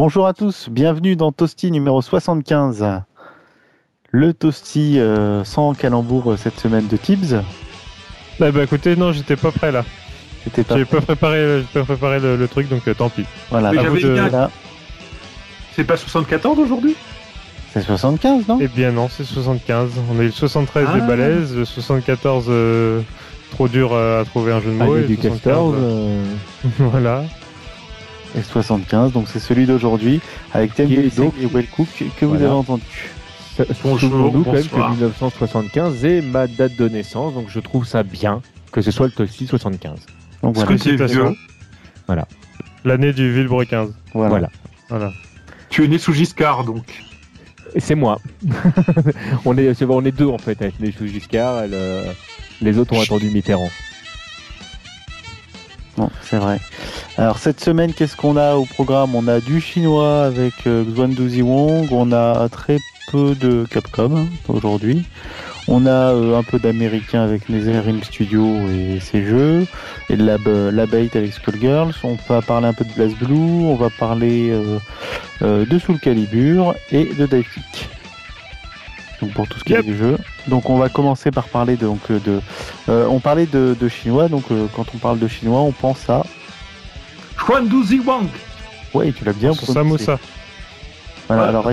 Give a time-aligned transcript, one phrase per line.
[0.00, 3.02] Bonjour à tous, bienvenue dans Toasty numéro 75.
[4.12, 7.42] Le Toasty euh, sans calembour euh, cette semaine de Tibbs.
[8.40, 9.84] Ah bah écoutez, non, j'étais pas prêt là.
[10.42, 13.26] C'était pas J'ai pas préparé, j'ai pas préparé le, le truc, donc euh, tant pis.
[13.50, 14.50] Voilà, Mais à j'avais vous de- bien- là,
[15.76, 16.96] C'est pas 74 aujourd'hui?
[17.74, 18.56] C'est 75, non?
[18.58, 19.90] Eh bien non, c'est 75.
[20.10, 20.98] On a eu le 73 Ah.
[20.98, 23.02] de balèze, le 74 euh,
[23.50, 24.96] trop dur euh, à trouver un jeu de Ah, mots.
[24.96, 26.24] il y a et du 75, Castors, euh, euh,
[26.90, 27.24] voilà.
[28.38, 30.20] Et 75, donc c'est celui d'aujourd'hui
[30.52, 32.46] avec Building donc- et Well Cook que vous Voilà.
[32.46, 32.82] avez entendu.
[33.82, 34.86] Bonjour, quand même bonsoir.
[34.88, 38.40] que 1975 est ma date de naissance, donc je trouve ça bien
[38.72, 39.98] que ce soit le Toasty 75.
[40.42, 41.36] Donc voilà, que tu es Félicitations.
[42.08, 42.16] vieux
[42.84, 43.94] L'année du Villebrequin 15.
[44.14, 44.28] voilà.
[44.30, 44.48] Voilà.
[44.88, 45.12] Voilà.
[45.68, 46.84] Tu es né sous Giscard donc.
[47.74, 48.18] Et c'est moi.
[49.44, 52.02] on, est, on est deux en fait, avec les sous Giscard, le-
[52.62, 53.68] les autres ont attendu Mitterrand.
[56.22, 56.58] C'est vrai.
[57.18, 59.14] Alors cette semaine, qu'est-ce qu'on a au programme?
[59.14, 62.78] On a du chinois avec euh, Xuandu Ziwong, on a très
[63.10, 65.04] peu de Capcom hein, aujourd'hui.
[65.68, 69.66] On a euh, un peu d'américain avec Netherrealm Studio et ses jeux,
[70.08, 71.94] et de euh, Labate avec Skullgirls.
[72.02, 74.78] On va parler un peu de BlazBlue, on va parler euh,
[75.42, 77.46] euh, de Soul Calibur et de Dive.
[79.20, 79.80] Donc pour tout ce qui Yep.
[79.80, 80.16] est des jeux.
[80.48, 82.40] Donc on va commencer par parler de, donc, de
[82.88, 86.08] euh, on parlait de, de chinois, donc euh, quand on parle de chinois, on pense
[86.08, 86.24] à
[87.36, 88.26] Xuandu Ziwang
[88.94, 90.04] Ouais, tu l'as bien Pour prononcé.
[90.04, 90.18] Samoussa.
[91.28, 91.48] Voilà, Ouais.
[91.48, 91.70] alors,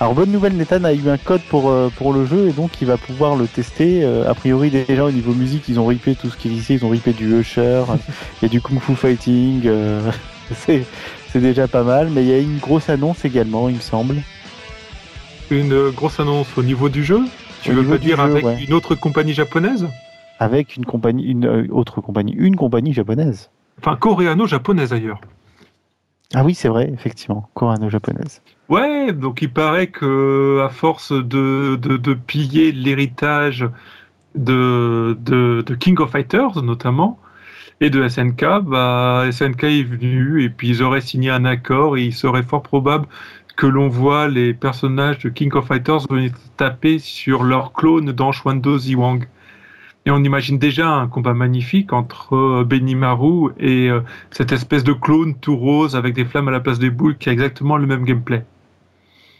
[0.00, 2.70] alors, bonne nouvelle, Nathan a eu un code pour, euh, pour le jeu et donc
[2.80, 4.02] il va pouvoir le tester.
[4.04, 6.74] Euh, a priori, déjà au niveau musique, ils ont ripé tout ce qui existait.
[6.74, 7.82] Ils ont ripé du Usher,
[8.40, 9.62] il y a du Kung Fu Fighting.
[9.66, 10.00] euh,
[10.54, 10.84] c'est
[11.32, 14.16] c'est déjà pas mal, mais il y a une grosse annonce également, il me semble.
[15.50, 17.20] Une grosse annonce au niveau du jeu
[17.62, 18.64] Tu Au veux pas dire jeu, avec ouais.
[18.64, 19.88] une autre compagnie japonaise?
[20.38, 23.50] Avec une compagnie, une euh, autre compagnie, une compagnie japonaise.
[23.80, 25.20] Enfin, coréano-japonaise d'ailleurs.
[26.34, 28.42] Ah oui, c'est vrai, effectivement, coréano-japonaise.
[28.68, 33.66] Ouais, donc il paraît que à force de, de, de piller l'héritage
[34.34, 37.18] de, de, de King of Fighters notamment
[37.80, 42.04] et de SNK, bah SNK est venu et puis ils auraient signé un accord et
[42.04, 43.06] il serait fort probable
[43.58, 48.30] que l'on voit les personnages de King of Fighters venir taper sur leur clone dans
[48.30, 49.26] Shwando Ziwang.
[50.06, 54.92] Et on imagine déjà un combat magnifique entre euh, Benimaru et euh, cette espèce de
[54.92, 57.88] clone tout rose avec des flammes à la place des boules qui a exactement le
[57.88, 58.44] même gameplay.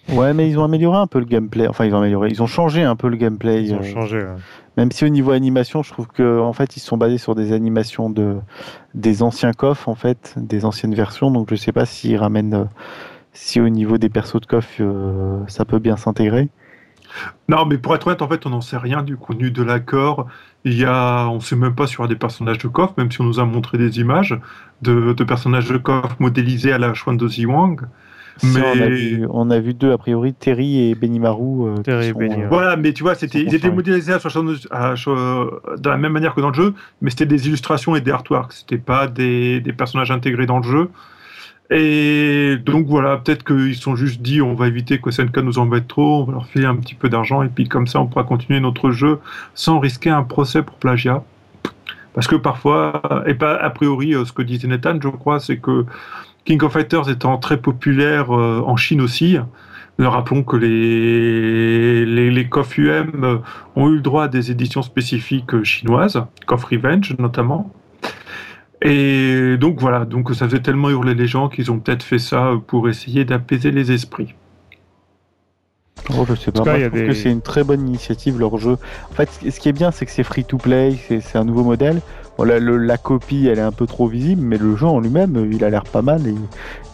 [0.08, 1.68] Ouais, mais ils ont amélioré un peu le gameplay.
[1.68, 3.62] Enfin, ils ont amélioré, ils ont changé un peu le gameplay.
[3.62, 4.18] Ils ont changé.
[4.18, 4.34] ouais.
[4.76, 7.36] Même si au niveau animation, je trouve que en fait, ils se sont basés sur
[7.36, 8.38] des animations de
[8.94, 11.30] des anciens KOF en fait, des anciennes versions.
[11.30, 12.64] Donc je sais pas s'ils ramènent euh,
[13.40, 16.48] si au niveau des persos de KOF euh, ça peut bien s'intégrer.
[17.48, 20.26] Non, mais pour être honnête, en fait, on n'en sait rien du contenu de l'accord.
[20.64, 23.24] Il y a, on sait même pas sur des personnages de KOF, même si on
[23.24, 24.38] nous a montré des images
[24.82, 27.80] de, de personnages de KOF modélisés à la Shwando Ziwang.
[28.38, 31.68] Si, Mais- on, a vu, on a vu deux a priori, Terry et Benimaru.
[31.68, 32.42] euh, Terry et Benimaru.
[32.42, 36.40] euh, Voilà, mais tu vois, c'était, Ils étaient modélisés à de la même manière que
[36.40, 38.52] dans le jeu, mais c'était des illustrations et des artworks.
[38.52, 40.90] C'était pas des, des personnages intégrés dans le jeu.
[41.70, 45.86] Et donc voilà, peut-être qu'ils sont juste dit on va éviter que SNK nous embête
[45.86, 48.24] trop, on va leur filer un petit peu d'argent et puis comme ça on pourra
[48.24, 49.18] continuer notre jeu
[49.54, 51.22] sans risquer un procès pour plagiat.
[52.14, 55.58] Parce que parfois, et pas a priori euh, ce que disait Nathan, je crois, c'est
[55.58, 55.84] que
[56.44, 59.36] King of Fighters étant très populaire euh, en Chine aussi,
[59.98, 63.38] nous rappelons que les, les, les KOF UM euh,
[63.76, 67.70] ont eu le droit à des éditions spécifiques chinoises, KOF Revenge notamment.
[68.82, 72.52] Et donc voilà, donc ça faisait tellement hurler les gens qu'ils ont peut-être fait ça
[72.66, 74.34] pour essayer d'apaiser les esprits.
[76.16, 76.62] Oh, je sais pas.
[76.62, 78.76] cas, Moi, je a trouve des- que c'est une très bonne initiative leur jeu.
[79.10, 81.64] En fait, ce qui- est bien, c'est que c'est free to play, c'est un nouveau
[81.64, 82.00] modèle.
[82.38, 85.00] Bon, la, le- la copie, elle est un peu trop visible, mais le jeu en
[85.00, 86.22] lui-même, il a l'air pas mal.
[86.26, 86.34] Et,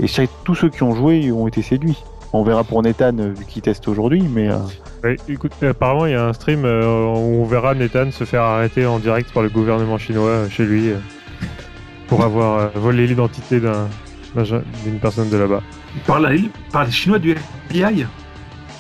[0.03, 2.03] et chaque- tous ceux qui ont joué ont été séduits.
[2.33, 4.57] On verra pour Nathan euh, vu qu'il teste aujourd'hui, mais euh,
[5.05, 8.43] Ouais, écoute, apparemment, il y a un stream euh, où on verra Nathan se faire
[8.43, 10.97] arrêter en direct par le gouvernement chinois chez lui euh,
[12.15, 13.89] pour avoir euh, volé l'identité d'un-
[14.85, 15.63] d'une personne de là-bas.
[16.07, 16.31] Par, la,
[16.71, 17.33] par les Chinois du
[17.71, 18.07] FBI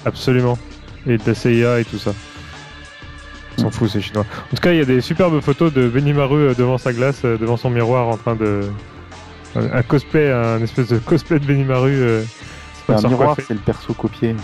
[0.07, 0.57] Absolument.
[1.07, 2.13] Et de la CIA et tout ça.
[3.59, 4.25] On s'en fout, ces Chinois.
[4.53, 7.23] En tout cas, il y a des superbes photos de Benimaru euh, devant sa glace,
[7.25, 8.69] euh, devant son miroir, en train de.
[9.57, 11.91] Un cosplay, un espèce de cosplay de Benimaru.
[11.93, 12.23] euh,
[12.89, 14.37] un miroir, c'est le perso copié.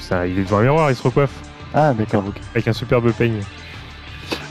[0.00, 1.32] Ça, il est devant un miroir, il se recoiffe
[1.74, 2.36] Ah, d'accord, ok.
[2.54, 3.40] avec un superbe peigne.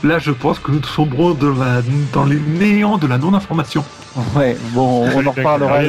[0.04, 1.82] Là, je pense que nous sombrons de la-
[2.12, 3.84] dans les néants de la non-information.
[4.34, 5.80] Ouais, bon, on en reparlera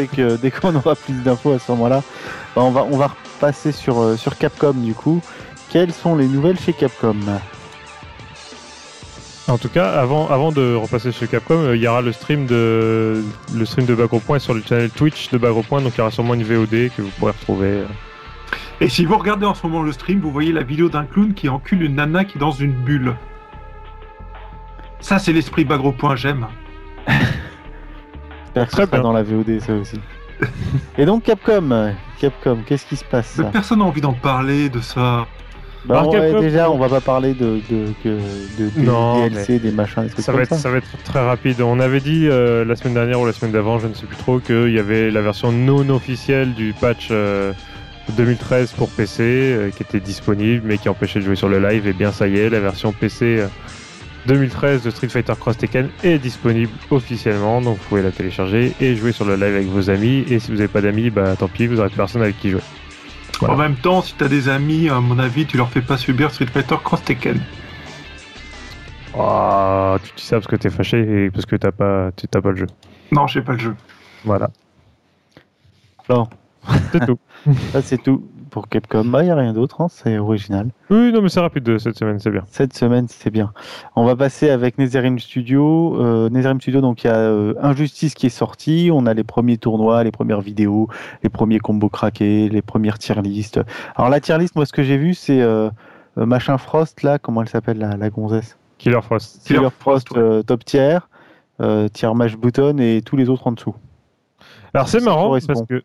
[0.41, 2.03] dès qu'on aura plus d'infos à ce moment-là.
[2.55, 5.21] Bah, on, va, on va repasser sur, euh, sur Capcom du coup.
[5.69, 7.15] Quelles sont les nouvelles chez Capcom?
[9.49, 12.47] En tout cas, avant, avant de repasser chez Capcom, euh, il y aura le stream
[12.47, 13.23] de
[13.55, 16.01] le stream de Bagro Point sur le channel Twitch de Bagro Point, donc il y
[16.01, 17.67] aura sûrement une VOD que vous pourrez retrouver.
[17.67, 17.85] euh.
[18.81, 21.33] Et si vous regardez en ce moment le stream, vous voyez la vidéo d'un clown
[21.33, 23.15] qui encule une nana qui est dans une bulle.
[24.99, 26.47] Ça, c'est l'esprit bagro point, j'aime.
[27.07, 29.99] J'espère que ce sera dans la VOD, ça aussi.
[30.97, 34.69] Et donc Capcom, euh, Capcom, qu'est-ce qui se passe Mais personne n'a envie d'en parler
[34.69, 35.25] de ça.
[35.85, 38.19] Bah, Alors, ouais, Capcom, déjà, on- on va pas parler de, de, que-
[38.59, 40.57] de, des Non, DLC, des machins, des trucs Ça comme va, être, ça.
[40.57, 41.61] ça va être très rapide.
[41.61, 44.17] On avait dit euh, la semaine dernière ou la semaine d'avant, je ne sais plus
[44.17, 47.53] trop, qu'il y avait la version non officielle du patch euh,
[48.17, 51.87] 2013 pour PC euh, qui était disponible mais qui empêchait de jouer sur le live.
[51.87, 53.47] Et bien ça y est, la version PC euh,
[54.27, 57.61] 2013 de Street Fighter Cross Tekken est disponible officiellement.
[57.61, 60.25] Donc vous pouvez la télécharger et jouer sur le live avec vos amis.
[60.29, 62.49] Et si vous n'avez pas d'amis, bah tant pis, vous n'aurez plus personne avec qui
[62.49, 62.61] jouer.
[63.39, 63.53] Voilà.
[63.53, 66.31] En même temps, si t'as des amis, à mon avis, tu leur fais pas subir
[66.31, 67.39] Street Fighter Cross Tekken.
[69.17, 72.41] Ah, tu dis ça parce que t'es fâché et parce que t'as pas, tu t'as
[72.41, 72.67] pas le jeu.
[73.11, 73.75] Non, je sais pas le jeu.
[74.25, 74.49] Voilà.
[76.09, 76.27] Bon.
[76.91, 77.19] C'est tout.
[77.71, 79.05] Ça, c'est tout pour Capcom.
[79.05, 80.69] Bah, y a rien d'autre, hein, c'est original.
[80.89, 82.43] Oui, non, mais c'est rapide de cette semaine, c'est bien.
[82.49, 83.51] Cette semaine, c'est bien.
[83.95, 86.01] On va passer avec Netherrealm Studio.
[86.01, 88.89] Euh, Netherrealm Studio, donc il y a euh, Injustice qui est sorti.
[88.91, 90.87] On a les premiers tournois, les premières vidéos,
[91.23, 93.59] les premiers combos craqués, les premières tier list.
[93.95, 95.69] Alors la tier list, moi, ce que j'ai vu, c'est euh,
[96.17, 98.57] euh, machin Frost là, comment elle s'appelle la, la gonzesse?
[98.77, 99.41] Killer Frost.
[99.45, 100.23] Killer Killer Frost, Frost, ouais.
[100.23, 100.99] euh, top tier,
[101.61, 103.75] euh, tier match button et tous les autres en dessous.
[104.73, 105.83] Alors c'est marrant parce que,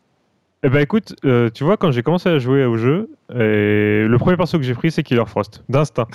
[0.65, 4.17] eh ben écoute, euh, tu vois, quand j'ai commencé à jouer au jeu, et le
[4.19, 6.07] premier perso que j'ai pris, c'est Killer Frost, d'instinct.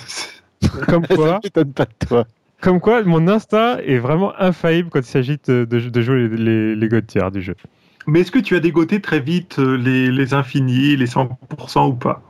[0.88, 2.24] Comme quoi, m'étonne pas de toi.
[2.60, 6.88] comme quoi, mon instinct est vraiment infaillible quand il s'agit de, jouer les, les, les
[6.88, 7.54] god tiers du jeu.
[8.08, 11.94] Mais est-ce que tu as dégoté très vite euh, les, les infinis, les 100% ou
[11.94, 12.22] pas?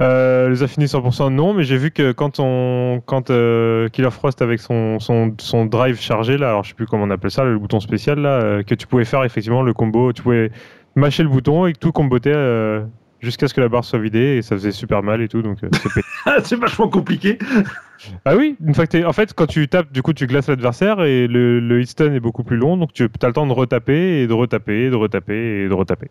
[0.00, 4.40] Euh, les affinis 100% non, mais j'ai vu que quand on, quand euh, Killer Frost
[4.42, 7.42] avec son, son, son drive chargé là, alors je sais plus comment on appelle ça,
[7.42, 10.52] le bouton spécial là, euh, que tu pouvais faire effectivement le combo, tu pouvais
[10.98, 12.82] mâcher le bouton et tout combotait euh,
[13.20, 15.58] jusqu'à ce que la barre soit vidée et ça faisait super mal et tout, donc
[15.64, 15.68] euh,
[16.44, 17.38] c'est vachement compliqué.
[18.24, 20.48] Ah oui, une fois que t'es- en fait, quand tu tapes, du coup, tu glaces
[20.48, 24.22] l'adversaire et le, le est beaucoup plus long, donc tu as le temps de retaper
[24.22, 26.08] et de retaper et de retaper et de retaper.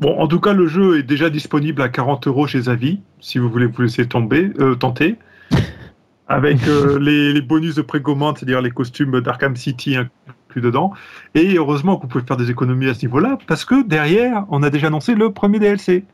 [0.00, 3.38] Bon, en tout cas, le jeu est déjà disponible à 40 euros chez Avi, si
[3.38, 5.16] vous voulez vous laisser tomber, euh, tenter.
[6.28, 9.96] Avec euh, les, les bonus de précommande, c'est-à-dire les costumes d'Arkham City
[10.48, 10.92] inclus dedans.
[11.34, 14.62] Et heureusement que vous pouvez faire des économies à ce niveau-là, parce que derrière, on
[14.62, 16.04] a déjà annoncé le premier DLC,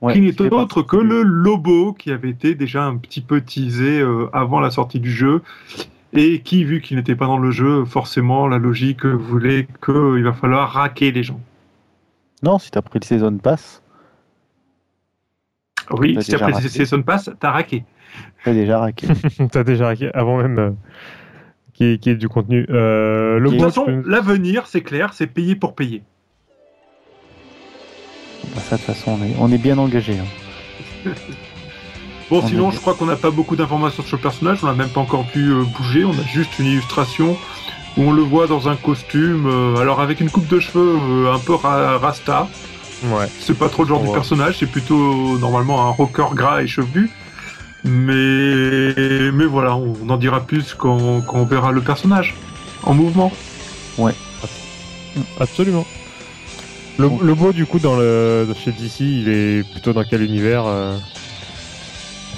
[0.00, 3.98] Ouais, qui n'est autre que le Lobo, qui avait été déjà un petit peu teasé
[3.98, 5.42] euh, avant la sortie du jeu.
[6.12, 10.32] Et qui, vu qu'il n'était pas dans le jeu, forcément, la logique voulait qu'il va
[10.32, 11.40] falloir raquer les gens.
[12.44, 13.82] Non, si t'as pris le Season Pass,
[15.90, 16.64] Oui, T'as si t'as pris raqué.
[16.64, 17.84] le Season Pass, t'as raqué.
[18.44, 19.06] t'as déjà raqué.
[19.50, 20.70] T'as déjà raqué avant même euh,
[21.80, 22.66] y ait du contenu.
[22.70, 26.02] Euh, le De toute façon, peux- l'avenir, c'est clair, c'est payer pour payer.
[28.54, 30.14] Bah, ça, de toute façon, on est, on est bien engagé.
[30.18, 31.10] hein.
[32.30, 34.66] Bon, On sinon, est- je crois qu'on n'a pas beaucoup d'informations sur le personnage, on
[34.66, 37.38] n'a même pas encore pu euh, bouger, on a juste une illustration
[37.96, 41.32] où on le voit dans un costume, euh, alors avec une coupe de cheveux euh,
[41.32, 42.46] un peu ra- rasta.
[43.04, 43.26] Ouais.
[43.40, 47.08] C'est pas trop le genre du personnage, c'est plutôt normalement un rocker gras et chevelu.
[47.84, 52.34] Mais, mais voilà, on en dira plus quand, quand on verra le personnage
[52.82, 53.32] en mouvement.
[55.40, 55.86] Absolument.
[56.98, 60.64] Le, le beau, du coup, dans le, chez DC, il est plutôt dans quel univers
[60.66, 60.96] euh,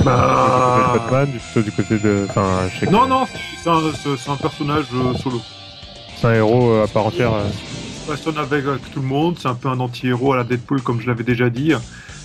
[0.05, 2.27] Bah, Du côté de Batman, du- plutôt du côté de.
[2.29, 3.27] Enfin, je sais que Non, non,
[3.63, 5.41] c'est un, un personnage euh, solo.
[6.17, 7.33] C'est un héros euh, à part entière.
[8.09, 8.13] Euh.
[8.17, 11.01] Passe avec, avec tout le monde, c'est un peu un anti-héros à la Deadpool, comme
[11.01, 11.73] je l'avais déjà dit,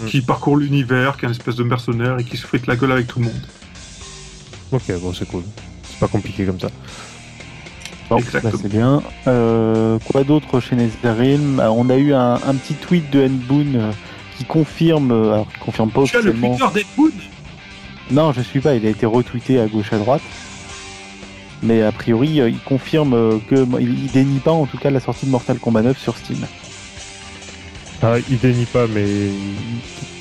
[0.01, 0.08] Mm.
[0.08, 2.91] qui parcourt l'univers, qui est une espèce de mercenaire et qui se frite la gueule
[2.91, 3.41] avec tout le monde.
[4.74, 5.44] Ok, bon, c'est cool.
[5.84, 6.67] C'est pas compliqué comme ça.
[8.10, 8.51] Bon, Exactement.
[8.53, 9.01] bah, c'est bien.
[9.27, 13.75] Euh, quoi d'autre chez Netherrealm Ah, On a eu un, un petit tweet de Nboon
[13.75, 13.91] euh,
[14.38, 16.58] qui confirme, euh, alors qui confirme pas Tu as le officiellement.
[16.58, 17.12] Twitter Deadpool
[18.12, 18.75] Non, je suis pas.
[18.75, 20.22] Il a été retweeté à gauche à droite.
[21.66, 25.00] Mais a priori, euh, il confirme euh, que il, dénie pas en tout cas la
[25.00, 26.46] sortie de Mortal Kombat 9 sur Steam.
[28.02, 29.06] Ah, il dénie pas, mais.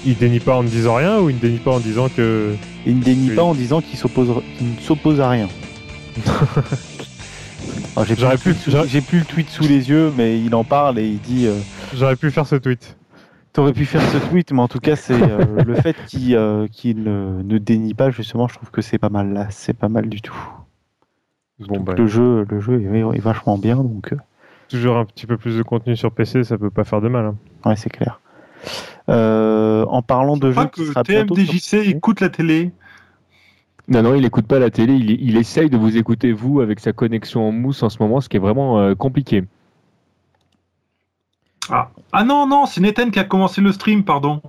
[0.06, 2.54] il- dénie pas en ne disant rien ou il ne dénie pas en disant que.
[2.86, 3.36] Il ne dénie Oui.
[3.36, 5.48] pas en disant qu'il s'oppose, qu'il ne s'oppose à rien.
[8.06, 8.54] J'ai, plus,
[9.02, 11.54] plus le tweet sous les yeux, mais il en parle et il dit euh,
[11.94, 12.96] J'aurais pu faire ce tweet.
[13.52, 16.66] T'aurais pu faire ce tweet, mais en tout cas, c'est euh, le fait qu'il euh,
[17.44, 19.46] ne dénie pas, justement, je trouve que c'est pas mal là.
[19.50, 20.34] C'est pas mal du tout.
[21.60, 24.16] Bon, bah, Le jeu, le jeu est, vachement bien, donc euh,
[24.68, 27.26] toujours un petit peu plus de contenu sur PC, ça peut pas faire de mal.
[27.26, 27.36] hein.
[27.64, 28.20] ouais, c'est clair.
[29.08, 32.72] Euh, en parlant de Je jeu crois qui que TMDJC écoute la télé.
[33.86, 34.94] Non, non, il écoute pas la télé.
[34.94, 38.20] Il, il essaye de vous écouter, vous, avec sa connexion en mousse en ce moment,
[38.20, 39.44] ce qui est vraiment euh, compliqué.
[41.70, 41.90] Ah.
[42.12, 44.40] ah non, non, c'est Nathan qui a commencé le stream, pardon.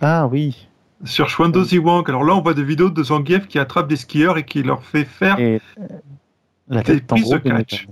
[0.00, 0.68] Ah oui.
[1.04, 2.08] Sur Shwandozi Wang.
[2.08, 4.82] Alors là, on voit des vidéos de Zangief qui attrape des skieurs et qui leur
[4.82, 5.60] fait faire Et
[6.68, 7.86] la tête en gros catch.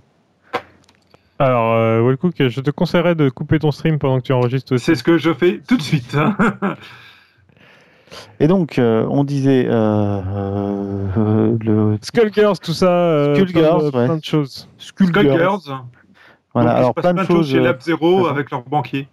[1.38, 4.84] Alors, euh, Wellcook, je te conseillerais de couper ton stream pendant que tu enregistres aussi.
[4.84, 6.14] C'est ce que je fais tout de suite.
[6.16, 6.36] hein.
[8.38, 9.72] Et donc, euh, on disait euh,
[11.16, 12.88] euh, le Skullgirls, tout ça.
[12.90, 14.06] euh, Skullgirls, plein, ouais.
[14.06, 14.68] plein de choses.
[14.78, 15.26] Skullgirls.
[15.26, 15.80] Skullgirls.
[16.54, 17.50] Voilà, Donc, alors plein de choses.
[17.50, 19.08] chez Lab Zero avec leur banquier.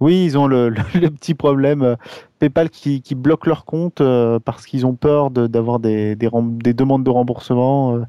[0.00, 1.94] Oui, ils ont le, le- le petit problème euh,
[2.38, 7.10] PayPal qui, qui bloque leur compte euh, parce qu'ils ont peur d'avoir des, demandes de
[7.10, 8.02] remboursement euh,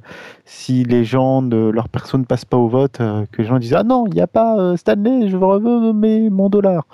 [0.45, 3.59] si les gens, de, leur personne ne passe pas au vote, euh, que les gens
[3.59, 6.85] disent Ah non, il n'y a pas Stanley, je veux mes, mon dollar.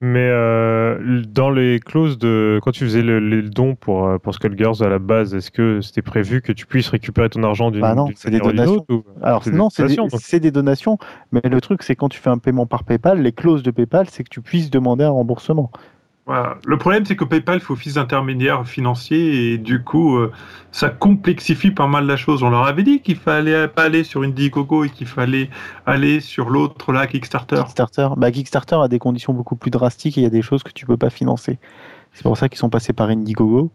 [0.00, 2.58] Mais euh, dans les clauses de.
[2.62, 5.80] Quand tu faisais le, les dons pour, euh, pour Skullgirls à la base, est-ce que
[5.80, 8.84] c'était prévu que tu puisses récupérer ton argent d'une Bah non, c'est des donations.
[8.90, 10.98] ou- Alors non, des, c'est des donations,
[11.32, 14.06] mais le truc c'est quand tu fais un paiement par PayPal, les clauses de PayPal,
[14.10, 15.70] c'est que tu puisses demander un remboursement.
[16.26, 16.56] Voilà.
[16.64, 20.32] Le problème, c'est que PayPal fait office d'intermédiaire financier et du coup, euh,
[20.72, 22.42] ça complexifie pas mal la chose.
[22.42, 25.50] On leur avait dit qu'il fallait pas aller sur Indiegogo et qu'il fallait
[25.84, 27.56] aller sur l'autre là, Kickstarter.
[27.56, 30.62] Kickstarter, bah, Kickstarter a des conditions beaucoup plus drastiques et il y a des choses
[30.62, 31.58] que tu peux pas financer.
[32.12, 33.70] C'est pour ça qu'ils sont passés par Indiegogo.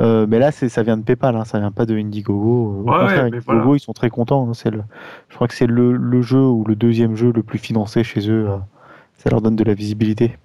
[0.00, 2.80] Euh, mais là, ça vient de PayPal, hein, ça vient pas de Indiegogo.
[2.80, 3.76] Au Ouais, contraire, ouais, mais Indiegogo, voilà.
[3.76, 4.48] ils sont très contents.
[4.50, 4.82] hein, le,
[5.28, 8.28] je crois que c'est le, le jeu ou le deuxième jeu le plus financé chez
[8.30, 8.48] eux.
[8.48, 8.56] euh,
[9.18, 10.36] ça leur donne de la visibilité.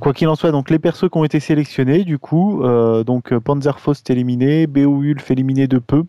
[0.00, 3.32] Quoi qu'il en soit, donc les persos qui ont été sélectionnés, du coup, euh, donc
[3.32, 6.04] euh, Panzerfaust éliminé, Beowulf éliminé de peu,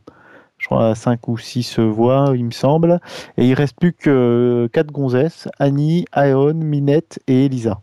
[0.57, 3.01] je crois à 5 ou 6 voix, il me semble,
[3.37, 7.81] et il reste plus que 4 gonzesses, Annie, Aeon, Minette et Elisa.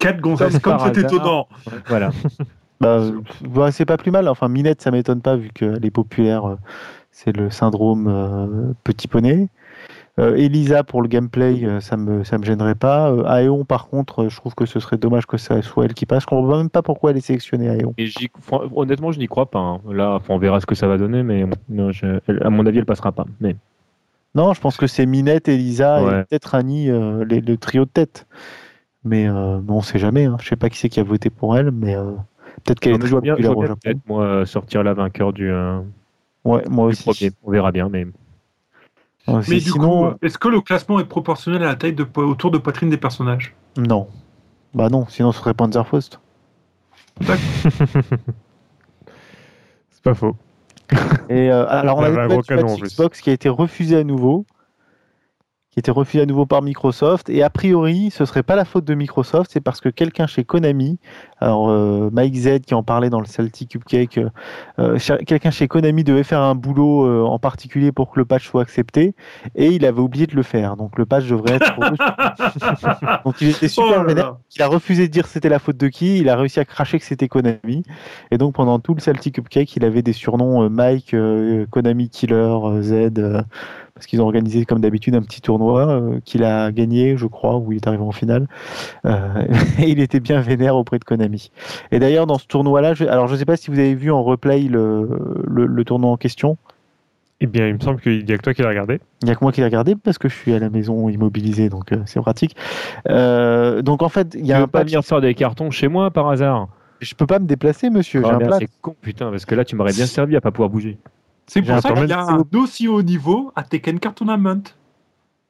[0.00, 1.48] 4 gonzesses, Comme c'est étonnant.
[1.86, 2.10] Voilà.
[2.80, 5.90] Bah, euh, bah, c'est pas plus mal, enfin Minette ça m'étonne pas vu qu'elle est
[5.90, 6.56] populaire, euh,
[7.10, 9.48] c'est le syndrome euh, petit poney.
[10.18, 13.10] Euh, Elisa pour le gameplay, euh, ça me ça me gênerait pas.
[13.12, 16.06] Euh, Aeon par contre, je trouve que ce serait dommage que ça soit elle qui
[16.06, 16.22] passe.
[16.22, 17.94] Je comprends même pas pourquoi elle est sélectionnée Aeon.
[17.98, 18.08] Et
[18.74, 19.60] honnêtement, je n'y crois pas.
[19.60, 19.80] hein.
[19.92, 22.66] Là, enfin, on verra ce que ça va donner, mais non, je- elle- à mon
[22.66, 23.26] avis, elle passera pas.
[23.40, 23.54] Mais
[24.34, 26.20] Non, je pense que c'est Minette, Elisa Ouais.
[26.20, 28.26] et peut-être Annie, euh, les- le trio de tête.
[29.04, 30.24] Mais euh, on sait jamais.
[30.26, 30.36] Hein.
[30.40, 32.12] Je sais pas qui c'est qui a voté pour elle, mais euh,
[32.64, 33.78] peut-être qu'elle est très bien, populaire au Japon.
[33.82, 35.50] peut-être moi sortir la vainqueur du,
[36.44, 37.04] Ouais, moi du aussi.
[37.04, 37.32] premier.
[37.44, 38.06] On verra bien, mais
[39.48, 42.22] Mais du sinon, coup, est-ce que le classement est proportionnel à la taille de po-
[42.22, 43.54] autour de poitrine des personnages?
[43.76, 44.08] Non.
[44.74, 46.20] Bah non, sinon ce serait Panzerfaust.
[49.90, 50.36] C'est pas faux.
[51.28, 52.88] Et euh, alors on a avait un une gros canon, plus.
[52.88, 54.46] Xbox qui a été refusée à nouveau,
[55.78, 57.30] qui a été refusée à nouveau par Microsoft.
[57.30, 60.42] Et a priori, ce serait pas la faute de Microsoft, c'est parce que quelqu'un chez
[60.42, 60.98] Konami,
[61.40, 64.28] alors euh, Mike Z qui en parlait dans le Salty Cupcake, euh,
[64.80, 68.48] euh, quelqu'un chez Konami devait faire un boulot euh, en particulier pour que le patch
[68.48, 69.14] soit accepté,
[69.54, 70.76] et il avait oublié de le faire.
[70.76, 71.78] Donc le patch devrait être.
[73.24, 74.38] Donc il était super Oh là.
[74.56, 76.98] Il a refusé de dire c'était la faute de qui, il a réussi à cracher
[76.98, 77.84] que c'était Konami.
[78.32, 81.14] Et donc pendant tout le Salty Cupcake, il avait des surnoms Mike,
[81.70, 83.44] Konami Killer, Z,
[83.98, 87.56] parce qu'ils ont organisé comme d'habitude un petit tournoi euh, qu'il a gagné, je crois,
[87.56, 88.46] où il est arrivé en finale.
[89.04, 89.42] Euh,
[89.80, 91.50] et il était bien vénère auprès de Konami.
[91.90, 93.04] Et d'ailleurs dans ce tournoi-là, je...
[93.04, 95.08] alors je sais pas si vous avez vu en replay le,
[95.48, 96.56] le, le tournoi en question.
[97.40, 99.00] Eh bien, il me semble qu'il y a que toi qui l'as regardé.
[99.22, 101.08] Il n'y a que moi qui l'ai regardé parce que je suis à la maison
[101.08, 102.56] immobilisé, donc euh, c'est pratique.
[103.08, 105.70] Euh, donc en fait, il y tu a veux un pas venir faire des cartons
[105.70, 106.68] chez moi par hasard?
[107.00, 108.22] Je peux pas me déplacer, monsieur.
[108.24, 108.58] J'ai Ah, un merde, plat.
[108.60, 110.98] C'est con, putain, parce que là, tu m'aurais bien servi à pas pouvoir bouger.
[111.48, 114.62] C'est pour ça qu'il y a un aussi haut niveau à Tekken Tournament.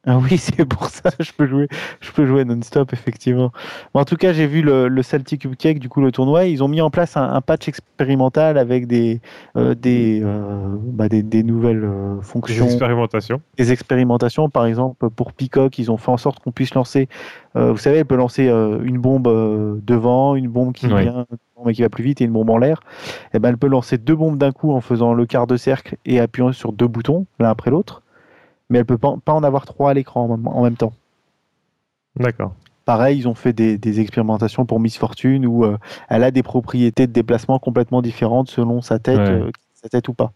[0.07, 1.69] Ah oui, c'est pour ça je peux jouer,
[2.00, 3.52] je peux jouer non-stop effectivement.
[3.93, 6.62] Bon, en tout cas, j'ai vu le, le Celtic Cupcake, du coup le tournoi, ils
[6.62, 9.21] ont mis en place un, un patch expérimental avec des
[9.57, 13.43] euh, des, euh, bah, des des nouvelles euh, Des fonctions, expérimentations.
[13.59, 14.49] des expérimentations.
[14.49, 17.09] Par exemple, pour Peacock, ils ont fait en sorte qu'on puisse lancer,
[17.57, 21.26] euh, vous savez, elle peut lancer euh, une bombe euh, devant, une bombe qui vient
[21.65, 22.81] mais qui va plus vite et une bombe en l'air.
[23.35, 25.97] Et ben, elle peut lancer deux bombes d'un coup en faisant le quart de cercle
[26.05, 28.03] et appuyant sur deux boutons l'un après l'autre.
[28.71, 30.93] Mais elle peut pas, en avoir trois à l'écran en même- temps.
[32.17, 32.55] D'accord.
[32.85, 36.43] Pareil, ils ont fait des, des expérimentations pour Miss Fortune où euh, elle a des
[36.43, 39.29] propriétés de déplacement complètement différentes selon sa tête, Ouais.
[39.31, 40.33] euh, sa tête ou pas.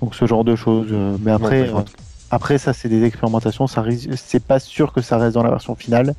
[0.00, 0.88] Donc ce genre de choses.
[0.90, 1.30] euh, mais
[2.30, 3.66] après, ça c'est des expérimentations.
[3.66, 3.84] Ça
[4.16, 6.14] c'est pas sûr que ça reste dans la version finale.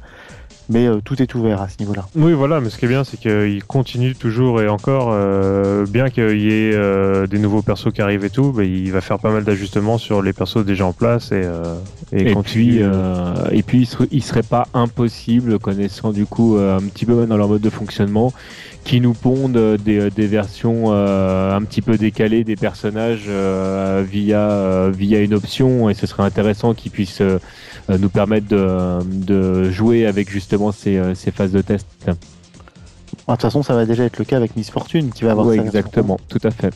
[0.70, 2.06] Mais euh, tout est ouvert à ce niveau-là.
[2.16, 6.10] Oui, voilà, mais ce qui est bien, c'est qu'il continue toujours et encore, euh, bien
[6.10, 9.20] qu'il y ait euh, des nouveaux persos qui arrivent et tout, bah, il va faire
[9.20, 11.76] pas mal d'ajustements sur les persos déjà en place et, euh,
[12.12, 12.80] et, Et, puis, continue.
[12.82, 17.06] euh, et puis il, serait, il serait pas impossible, connaissant du coup euh, un petit
[17.06, 18.34] peu dans leur mode de fonctionnement,
[18.84, 24.50] qui nous pondent des, des versions euh, un petit peu décalées des personnages euh, via,
[24.52, 25.90] euh, via une option.
[25.90, 27.22] Et ce serait intéressant qu'ils puissent
[27.90, 31.86] nous permettre de, de jouer avec justement ces, euh, ces phases de test.
[32.08, 32.18] Ah, De
[33.34, 35.56] toute façon, ça va déjà être le cas avec Miss Fortune qui va avoir Ouais,
[35.56, 35.68] version.
[35.80, 36.74] exactement, tout à fait.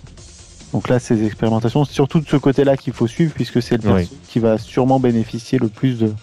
[0.72, 3.92] Donc là, ces expérimentations, c'est surtout de ce côté-là qu'il faut suivre puisque c'est le
[3.92, 4.10] Oui.
[4.28, 6.14] qui va sûrement bénéficier le plus de,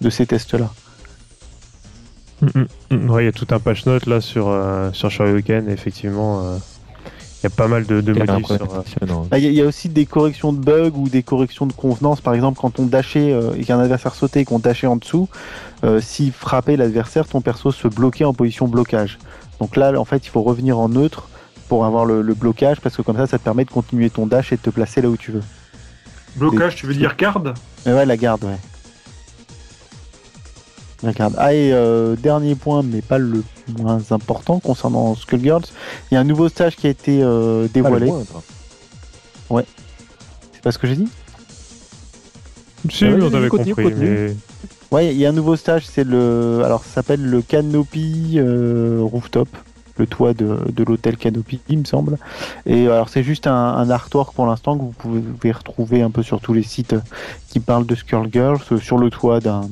[0.00, 0.70] de ces tests-là.
[2.40, 2.46] Mm,
[2.90, 3.10] mm, mm.
[3.10, 6.56] Ouais, il y a tout un patch note là sur, euh, sur Shoryuken, effectivement, euh,
[7.40, 8.54] il y a pas mal de, de C'est modifs sur.
[8.74, 9.24] euh.
[9.30, 11.66] Bah, Il y, a- il y a aussi des corrections de bugs ou des corrections
[11.66, 12.20] de convenance.
[12.20, 15.28] Par exemple, quand on dashait euh, et qu'un adversaire sautait et qu'on dashait en dessous,
[15.84, 19.18] euh, s'il frappait l'adversaire, ton perso se bloquait en position blocage.
[19.58, 21.28] Donc là, en fait, il faut revenir en neutre
[21.68, 24.26] pour avoir le, le blocage parce que comme ça, ça te permet de continuer ton
[24.26, 25.42] dash et de te placer là où tu veux.
[26.36, 27.54] Blocage, tu veux dire garde
[27.86, 28.56] Mais ouais, la garde, ouais.
[31.02, 31.34] La garde.
[31.38, 33.42] Ah, et euh, dernier point, mais pas le
[33.78, 35.64] moins important concernant Skullgirls,
[36.10, 38.06] il y a un nouveau stage qui a été euh, Pas le dévoilé.
[38.06, 38.42] moindre.
[40.52, 41.08] C'est pas ce que j'ai dit?
[42.90, 44.08] Si, Ouais, on avait continue, compris, continue.
[44.10, 44.36] mais.
[44.90, 46.62] Ouais, il y a un nouveau stage, c'est le.
[46.64, 49.48] Alors, ça s'appelle le Canopy euh, Rooftop,
[50.00, 52.18] le toit de, de l'hôtel Canopy, il me semble.
[52.66, 56.22] Et alors, c'est juste un, un artwork pour l'instant que vous pouvez retrouver un peu
[56.22, 56.96] sur tous les sites
[57.48, 59.66] qui parlent de Skullgirls, euh, sur le toit d'un-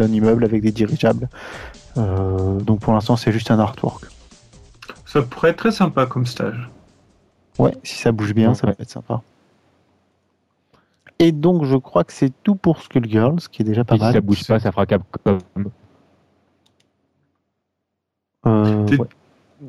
[0.00, 1.28] immeuble avec des dirigeables.
[1.98, 4.06] Euh, donc, pour l'instant, c'est juste un artwork.
[5.04, 6.68] Ça pourrait être très sympa comme stage.
[7.58, 9.22] Ouais, si ça bouge bien, ça peut être sympa.
[11.18, 13.98] Et donc, je crois que c'est tout pour Skullgirls, ce qui est déjà pas Et
[13.98, 14.12] si mal.
[14.14, 15.38] ça bouge pas, ça fera Capcom.
[18.46, 19.08] Euh, ouais.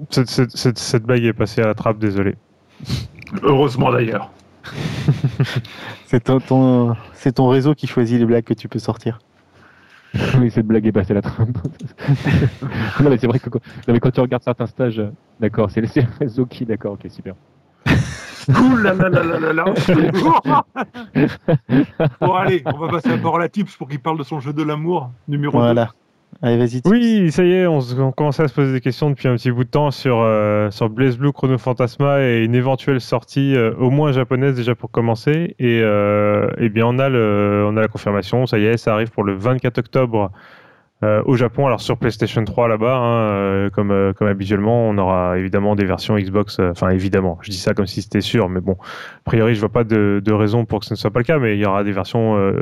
[0.09, 2.35] Cette, cette, cette, cette blague est passée à la trappe, désolé.
[3.43, 4.31] Heureusement d'ailleurs.
[6.07, 9.19] C'est ton, ton- c'est ton réseau qui choisit les blagues que tu peux sortir.
[10.39, 11.49] oui, cette blague est passée la trappe.
[13.01, 15.69] non, mais c'est vrai que quand, non, mais quand tu regardes certains stages, euh, d'accord,
[15.69, 15.87] c'est le
[16.19, 17.33] réseau qui, d'accord, ok, super.
[18.49, 19.65] Ouh là là là là là là.
[22.21, 24.53] bon allez, on va passer à parole à Tips pour qu'il parle de son jeu
[24.53, 25.91] de l'amour numéro Voilà.
[26.43, 26.81] Allez, vas-y.
[26.85, 29.63] Oui, ça y est, on, commençait à se poser des questions depuis un petit bout
[29.63, 33.89] de temps sur, euh, sur Blaze Blue Chrono Phantasma et une éventuelle sortie, euh, au
[33.89, 35.55] moins japonaise déjà pour commencer.
[35.57, 38.93] Et euh, eh bien, on a, le, on a la confirmation, ça y est, ça
[38.93, 40.31] arrive pour le 24 octobre
[41.01, 41.67] au Japon.
[41.67, 46.59] Alors sur PlayStation 3 là-bas, hein, comme, comme habituellement, on aura évidemment des versions Xbox.
[46.59, 49.69] Enfin, évidemment, je dis ça comme si c'était sûr, mais bon, a priori, je vois
[49.69, 51.65] pas de, de raison pour que ce ne soit pas le cas, mais il y
[51.67, 52.53] aura des versions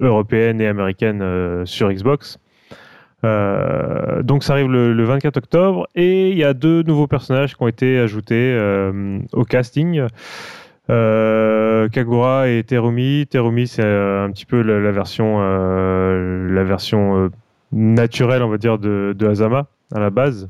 [0.00, 2.40] européennes et américaines sur Xbox.
[3.24, 7.56] Euh, donc ça arrive le, le 24 octobre et il y a deux nouveaux personnages
[7.56, 10.06] qui ont été ajoutés euh, au casting.
[10.90, 13.26] Euh, Kagura et Terumi.
[13.28, 17.30] Terumi c'est un petit peu la, la version, la version
[17.72, 20.48] naturelle, on va dire, de, de Azama à la base.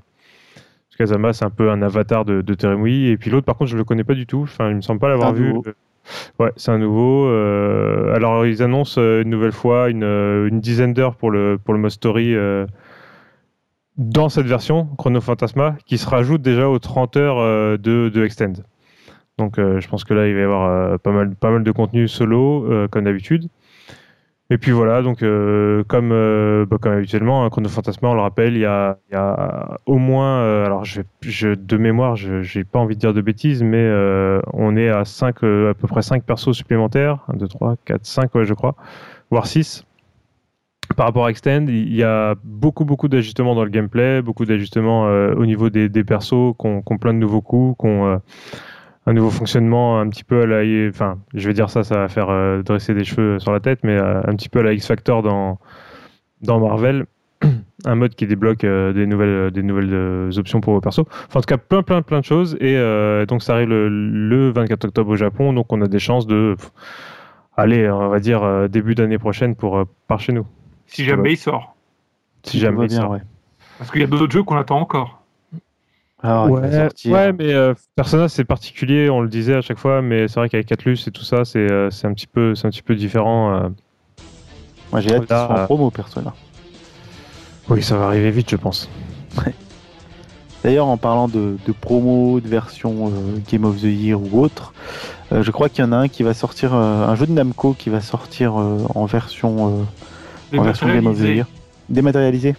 [0.55, 3.71] Parce qu'Azama c'est un peu un avatar de, de Terumi et puis l'autre par contre
[3.71, 4.43] je le connais pas du tout.
[4.43, 5.49] Enfin il me semble pas l'avoir vu.
[5.49, 5.65] nouveau.
[6.39, 7.27] Ouais, c'est un nouveau.
[7.27, 11.59] euh, alors, ils annoncent euh, une nouvelle fois une, euh, une dizaine d'heures pour le,
[11.63, 12.67] pour le
[13.97, 18.53] dans cette version, Chrono Phantasma, qui se rajoute déjà aux 30 heures de, de Extend.
[19.39, 23.05] Donc, je pense que là, il va y avoir pas, mal, de contenu solo, comme
[23.05, 23.49] d'habitude.
[24.51, 28.23] Et puis voilà, donc euh, comme, euh, bah, comme habituellement, hein, Chrono Phantasma, on le
[28.23, 32.41] rappelle, il y a, y a au moins, euh, alors je, je, de mémoire, je
[32.41, 35.87] j'ai pas envie de dire de bêtises, mais euh, on est à, 5, à peu
[35.87, 38.75] près 5 persos supplémentaires, 1, 2, 3, 4, 5, ouais, je crois,
[39.31, 39.85] voire 6.
[40.97, 45.07] Par rapport à Extend, il y a beaucoup, beaucoup d'ajustements dans le gameplay, beaucoup d'ajustements
[45.09, 48.19] euh, au niveau des, des persos qui ont plein de nouveaux coups, euh,
[49.09, 50.89] un nouveau fonctionnement un petit peu à la.
[50.89, 53.81] Enfin, je vais dire ça, ça va faire euh, dresser des cheveux sur la tête,
[53.83, 55.59] mais euh, un petit peu à la X-Factor dans,
[56.43, 57.07] dans Marvel.
[57.85, 61.05] un mode qui débloque euh, des nouvelles, des nouvelles euh, options pour vos persos.
[61.29, 62.57] Enfin, en tout cas, plein, plein, plein de choses.
[62.61, 65.53] Et euh, donc, ça arrive le, le 24 octobre au Japon.
[65.55, 66.55] Donc, on a des chances de.
[66.59, 66.71] pff,
[67.57, 70.47] Aller, on va dire, euh, début d'année prochaine pour, euh, par chez nous.
[70.87, 71.75] Si jamais il sort.
[72.45, 73.11] Si jamais il bien, sort.
[73.11, 73.23] ouais.
[73.79, 75.18] Parce qu'il y a d'autres jeux qu'on attend encore.
[76.23, 80.27] Va Ouais, ouais, mais euh, Persona c'est particulier, on le disait à chaque fois, mais
[80.29, 82.71] c'est vrai qu'avec Atlus et tout ça, c'est euh, c'est un petit peu, c'est un
[82.71, 83.55] petit peu différent.
[83.55, 83.69] euh.
[84.91, 86.35] Moi, j'ai hâte qu'ils soient en promo, Persona.
[87.69, 88.89] Oui, ça va arriver vite, je pense.
[90.65, 94.73] D'ailleurs, en parlant de, de promo, de version euh, Game of the Year ou autre,
[95.33, 97.33] euh, je crois qu'il y en a un qui va sortir, euh, un jeu de
[97.33, 99.85] Namco qui va sortir euh, en version,
[100.53, 101.23] euh, en version Game of the.
[101.25, 101.47] Year.
[101.89, 102.57] Dématérialisé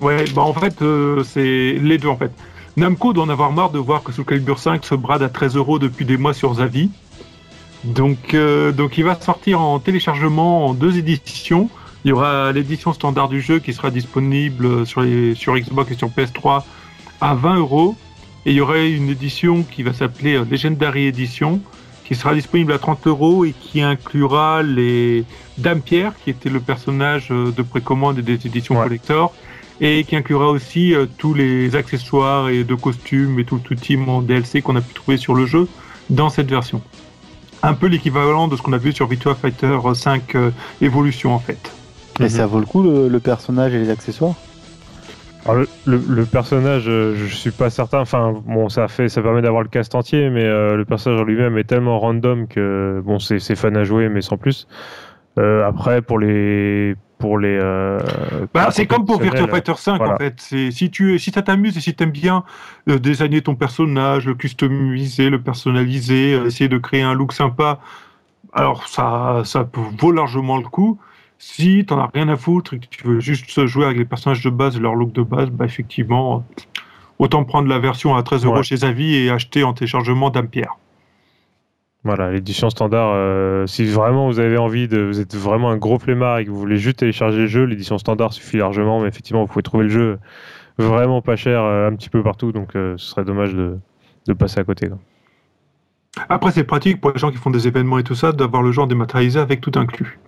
[0.00, 2.30] Ouais, bah en fait, euh, c'est les deux en fait.
[2.76, 5.56] Namco doit en avoir marre de voir que Soul Calibur 5 se brade à 13
[5.56, 6.90] euros depuis des mois sur Zavi.
[7.84, 11.70] Donc, euh, donc il va sortir en téléchargement en deux éditions.
[12.04, 15.94] Il y aura l'édition standard du jeu qui sera disponible sur, les, sur Xbox et
[15.94, 16.64] sur PS3
[17.20, 17.96] à 20 euros.
[18.44, 21.60] Et il y aurait une édition qui va s'appeler euh, Legendary Edition
[22.04, 25.24] qui sera disponible à 30 euros et qui inclura les
[25.58, 28.84] Dame Pierre, qui était le personnage euh, de précommande et des éditions Ouais.
[28.84, 29.32] collector,
[29.80, 34.08] et qui inclura aussi euh, tous les accessoires et de costumes et tout le team
[34.08, 35.68] en DLC qu'on a pu trouver sur le jeu
[36.10, 36.82] dans cette version.
[37.62, 41.40] Un peu l'équivalent de ce qu'on a vu sur Virtua Fighter 5 euh, Evolution en
[41.40, 41.72] fait.
[42.20, 42.28] Et Mhm.
[42.28, 44.34] ça vaut le coup le, le personnage et les accessoires?
[45.44, 48.00] Alors, le, le- le personnage, euh, je suis pas certain.
[48.00, 51.24] Enfin, bon, ça fait, ça permet d'avoir le cast entier, mais euh, le personnage en
[51.24, 54.66] lui-même est tellement random que bon, c'est c'est fun à jouer, mais sans plus.
[55.38, 57.58] Euh, après, pour les, pour les.
[57.60, 57.98] euh,
[58.52, 60.14] Bah, c'est comme pour Virtua Fighter 5 voilà.
[60.14, 60.34] en fait.
[60.70, 62.44] Si tu si ça t'amuse et si t'aimes bien
[62.88, 67.78] euh, désigner ton personnage, le customiser, le personnaliser, euh, essayer de créer un look sympa,
[68.52, 70.98] alors ça ça vaut largement le coup.
[71.38, 74.42] Si t'en as rien à foutre et que tu veux juste jouer avec les personnages
[74.42, 76.62] de base et leur look de base, bah effectivement, euh,
[77.18, 78.62] autant prendre la version à 13 euros Ouais.
[78.62, 80.76] chez Zavi et acheter en téléchargement d'Ampère.
[82.06, 83.10] Voilà, l'édition standard.
[83.14, 86.50] euh, si vraiment vous avez envie de, vous êtes vraiment un gros flemmard et que
[86.50, 89.00] vous voulez juste télécharger le jeu, l'édition standard suffit largement.
[89.00, 90.18] Mais effectivement, vous pouvez trouver le jeu
[90.78, 93.78] vraiment pas cher euh, un petit peu partout, donc euh, ce serait dommage de,
[94.28, 94.88] de passer à côté.
[94.88, 94.98] quoi.
[96.28, 98.70] Après, c'est pratique pour les gens qui font des événements et tout ça d'avoir le
[98.70, 100.20] genre dématérialisé avec tout inclus.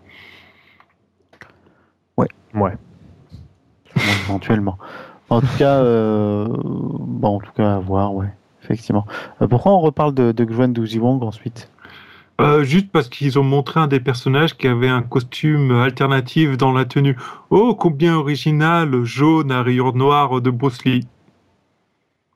[2.16, 2.26] Ouais.
[2.54, 2.70] Bon,
[4.26, 4.78] éventuellement.
[5.30, 8.26] En tout cas, euh, bon, en tout cas, à voir, ouais,
[8.68, 9.06] effectivement.
[9.40, 11.70] Euh, pourquoi on reparle de, de Douzi Wong ensuite?
[12.40, 16.72] Euh, juste parce qu'ils ont montré un des personnages qui avait un costume alternatif dans
[16.72, 17.16] la tenue.
[17.50, 21.06] Oh, combien original, jaune à rayures noires de Bruce Lee.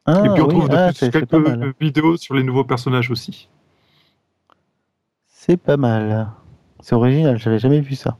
[0.06, 1.72] Ah, Et puis on oui, trouve de ah, plus quelques mal.
[1.80, 3.48] vidéos sur les nouveaux personnages aussi.
[5.28, 6.28] C'est pas mal.
[6.80, 8.16] C'est original, j'avais jamais vu ça.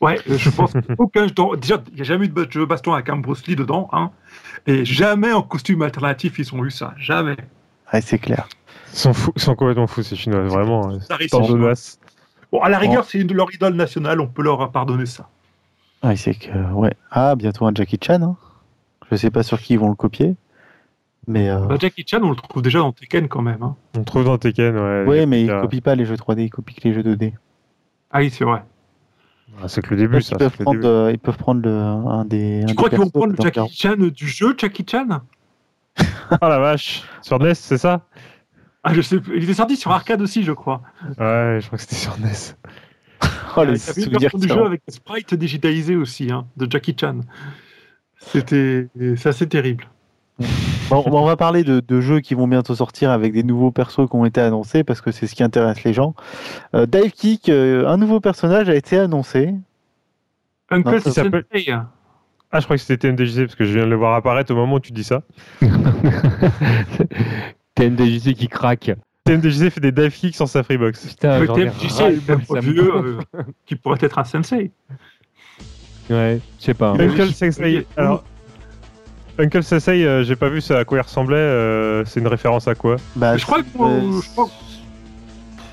[0.00, 2.64] Ouais, euh, je pense qu'aucun dans- déjà il n'y a jamais eu de jeu de
[2.66, 4.10] baston avec un Bruce Lee dedans, hein.
[4.66, 7.36] Et jamais en costume alternatif ils ont eu ça, jamais.
[7.92, 8.48] Ouais, c'est clair.
[8.92, 10.90] Ils sont, fous, ils sont complètement fous ces Chinois, vraiment.
[10.90, 11.30] euh, Ça risque.
[11.32, 11.98] Tant d'audace.
[12.52, 15.28] Bon, à la rigueur, c'est une de leur idole nationale, on peut leur pardonner ça.
[16.02, 16.94] Ouais, c'est que, ouais.
[17.10, 18.22] Ah, bientôt un Jackie Chan.
[18.22, 18.36] Hein.
[19.10, 20.36] Je sais pas sur qui ils vont le copier.
[21.26, 23.62] Mais, euh, Bah, Jackie Chan, on le trouve déjà dans Tekken quand même.
[23.62, 23.76] Hein.
[23.98, 25.04] On trouve dans Tekken, ouais.
[25.04, 27.34] ouais, mais ils euh, copient pas les jeux 3D, ils copient que les jeux 2D.
[28.10, 28.62] Ah oui, c'est vrai.
[29.62, 30.36] Ah, C'est que le début, Ils ça.
[30.36, 30.86] peuvent, que le prendre, début.
[30.92, 32.58] euh, ils peuvent prendre le, un des.
[32.62, 35.06] un Tu des crois qu'ils vont prendre le leur- Jackie Chan du jeu Jackie Chan?
[36.40, 38.02] Ah la vache Sur NES, c'est ça?
[38.84, 39.36] Ah, je sais plus.
[39.38, 40.82] Il était sorti sur arcade aussi, je crois.
[41.18, 42.28] Ouais, je crois que c'était sur NES.
[43.56, 46.30] Oh, les il y avait une souvenirs version du jeu avec des sprites digitalisés aussi,
[46.30, 47.20] hein, de Jackie Chan.
[48.20, 49.84] C'était, c'est assez terrible.
[50.90, 54.08] Bon, on va parler de, de jeux qui vont bientôt sortir avec des nouveaux persos
[54.08, 56.14] qui ont été annoncés parce que c'est ce qui intéresse les gens.
[56.74, 59.54] Euh, Dive Kick, euh, un nouveau personnage a été annoncé.
[60.70, 61.72] Uncle Non, ça s'appelle- Sensei.
[62.50, 64.56] Ah, je crois que c'était TMDJC parce que je viens de le voir apparaître au
[64.56, 65.20] moment où tu dis ça.
[67.74, 68.90] TMDJC qui craque.
[69.24, 71.08] TMDJC fait des dive kicks sans sa freebox.
[71.08, 73.20] Putain, TMDJC le vieux, euh,
[73.66, 74.70] qui pourrait être un sensei.
[76.08, 76.92] Ouais, je sais pas.
[76.92, 77.30] Uncle.
[77.34, 77.86] Sensei.
[77.98, 78.24] Alors,
[79.38, 81.36] Uncle Sensei, euh, j'ai pas vu ça à quoi il ressemblait.
[81.36, 84.48] euh, c'est une référence à quoi Bah, Je crois que- euh, je crois-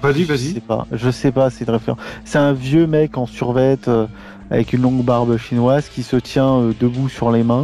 [0.04, 0.54] Vas-y, Je vas-y.
[0.54, 1.99] sais pas, je sais pas, c'est une référence.
[2.25, 4.06] C'est un vieux mec en survette euh,
[4.51, 7.63] avec une longue barbe chinoise qui se tient euh, debout sur les mains.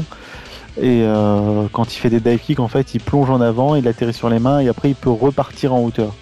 [0.77, 3.87] Et euh, quand il fait des dive kicks, en fait, il plonge en avant, il
[3.87, 6.15] atterrit sur les mains et après il peut repartir en hauteur.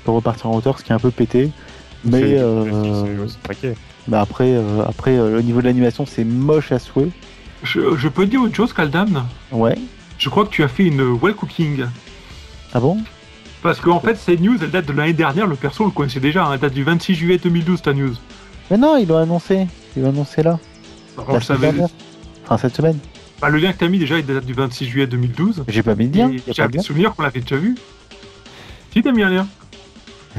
[0.00, 1.50] Il peut repartir en hauteur, ce qui est un peu pété.
[2.04, 3.74] Mais C'est- euh, c'est- c'est- c'est traqué.
[4.08, 7.08] bah après, euh, après euh, au niveau de l'animation, c'est moche à souhait.
[7.62, 9.76] Je, je peux dire autre chose, Kaldam Ouais.
[10.18, 11.84] Je crois que tu as fait une well cooking.
[12.72, 12.98] Ah bon?
[13.62, 16.20] Parce qu'en fait, cette news, elle date de l'année dernière, le perso, on le connaissait
[16.20, 16.46] déjà.
[16.46, 18.14] hein, Elle date du 26 juillet 2012, ta news.
[18.70, 19.66] Mais non, ils l'ont annoncé.
[19.96, 20.58] Ils l'ont annoncé là.
[21.16, 21.72] Alors, la on savait.
[22.44, 22.98] Enfin, cette semaine.
[23.40, 25.64] Bah, le lien que t'as mis déjà, il date du 26 juillet 2012.
[25.68, 26.30] J'ai pas mis de lien.
[26.48, 26.82] J'avais lien.
[26.82, 27.74] souvenir qu'on l'avait déjà vu.
[28.92, 29.46] Si, t'as mis un lien.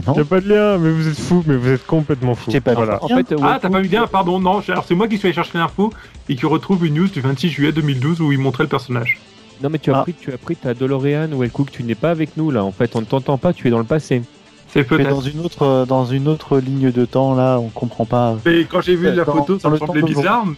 [0.06, 0.14] Non.
[0.14, 2.52] Y a pas de lien, mais vous êtes fous, mais vous êtes complètement fous.
[2.52, 3.04] J'ai pas voilà.
[3.04, 4.62] En fait, Ah, t'as pas de lien, pardon, non.
[4.68, 5.92] Alors, c'est moi qui suis allé chercher l'info
[6.30, 9.18] et qui retrouve une news du 26 juillet 2012 où il montrait le personnage.
[9.64, 10.02] Non, mais tu as Ah.
[10.04, 12.64] pris, tu as pris ta DeLorean ou Cook, tu n'es pas avec nous là.
[12.64, 14.22] En fait, on ne t'entend pas, tu es dans le passé.
[14.70, 15.10] C'est Mais peut-être.
[15.10, 18.36] dans une autre euh, dans une autre ligne de temps là, on comprend pas.
[18.46, 20.56] Mais quand j'ai vu la Dans- photo, ça me le semblait bizarre, mais.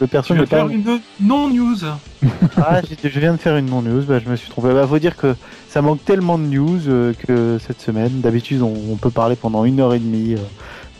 [0.00, 0.72] Le Tu perso viens n'est de faire pas.
[0.72, 1.76] une non-news.
[2.56, 4.68] Ah, je viens de faire une non-news, bah, je me suis trompé.
[4.72, 5.34] Bah, faut dire que
[5.68, 9.64] ça manque tellement de news euh, que cette semaine, d'habitude, on, on peut parler pendant
[9.64, 10.38] une heure et demie euh,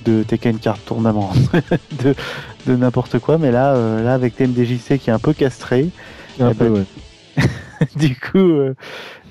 [0.04, 1.32] de Tekken Card Tournament,
[2.04, 2.14] de,
[2.66, 3.38] de n'importe quoi.
[3.38, 5.88] Mais là, euh, là avec TMDJC qui est un peu castré,
[6.40, 6.84] Un Eh peu, ben, ouais.
[7.96, 8.74] du coup, euh,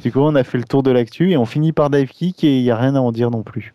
[0.03, 2.43] du coup, on a fait le tour de l'actu et on finit par Dive Kick
[2.43, 3.73] et il n'y a rien à en dire non plus.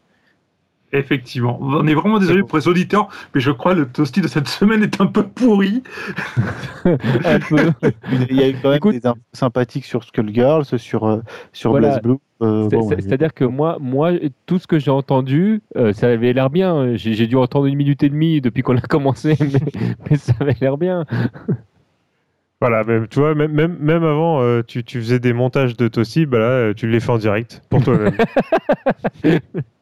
[0.96, 1.58] Effectivement.
[1.60, 4.46] On est vraiment désolé pour les auditeurs, mais je crois que le toasty de cette
[4.60, 5.82] semaine est un peu pourri.
[6.84, 7.72] Un peu.
[8.30, 11.20] Il y a eu quand même Écoute- des infos sympathiques sur Skullgirls, sur, euh,
[11.52, 11.88] sur Voilà.
[11.88, 12.16] Blaze Blue.
[12.42, 12.88] euh, bon.
[12.90, 14.12] C'est-à-dire que moi, moi,
[14.46, 16.94] tout ce que j'ai entendu, euh, ça avait l'air bien.
[16.94, 20.32] J'ai j'ai dû entendre une minute et demie depuis qu'on a commencé, mais, mais ça
[20.38, 21.06] avait l'air bien.
[22.66, 25.86] Voilà, même, tu vois, même, même, même avant, euh, tu, tu faisais des montages de
[25.86, 28.16] Tossi, bah là, euh, tu les fais en direct pour toi-même.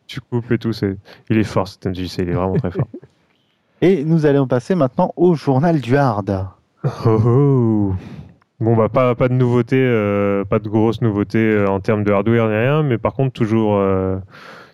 [0.08, 0.72] tu coupes et tout.
[0.72, 0.96] c'est-
[1.30, 2.88] Il est fort, cet MJC, il est vraiment très fort.
[3.82, 6.44] Et nous allons passer maintenant au journal du hard.
[7.06, 7.94] Oh, oh.
[8.58, 12.10] Bon, bah, pas, pas de nouveautés, euh, pas de grosses nouveautés euh, en termes de
[12.10, 14.18] hardware ni rien, mais par contre, toujours, euh,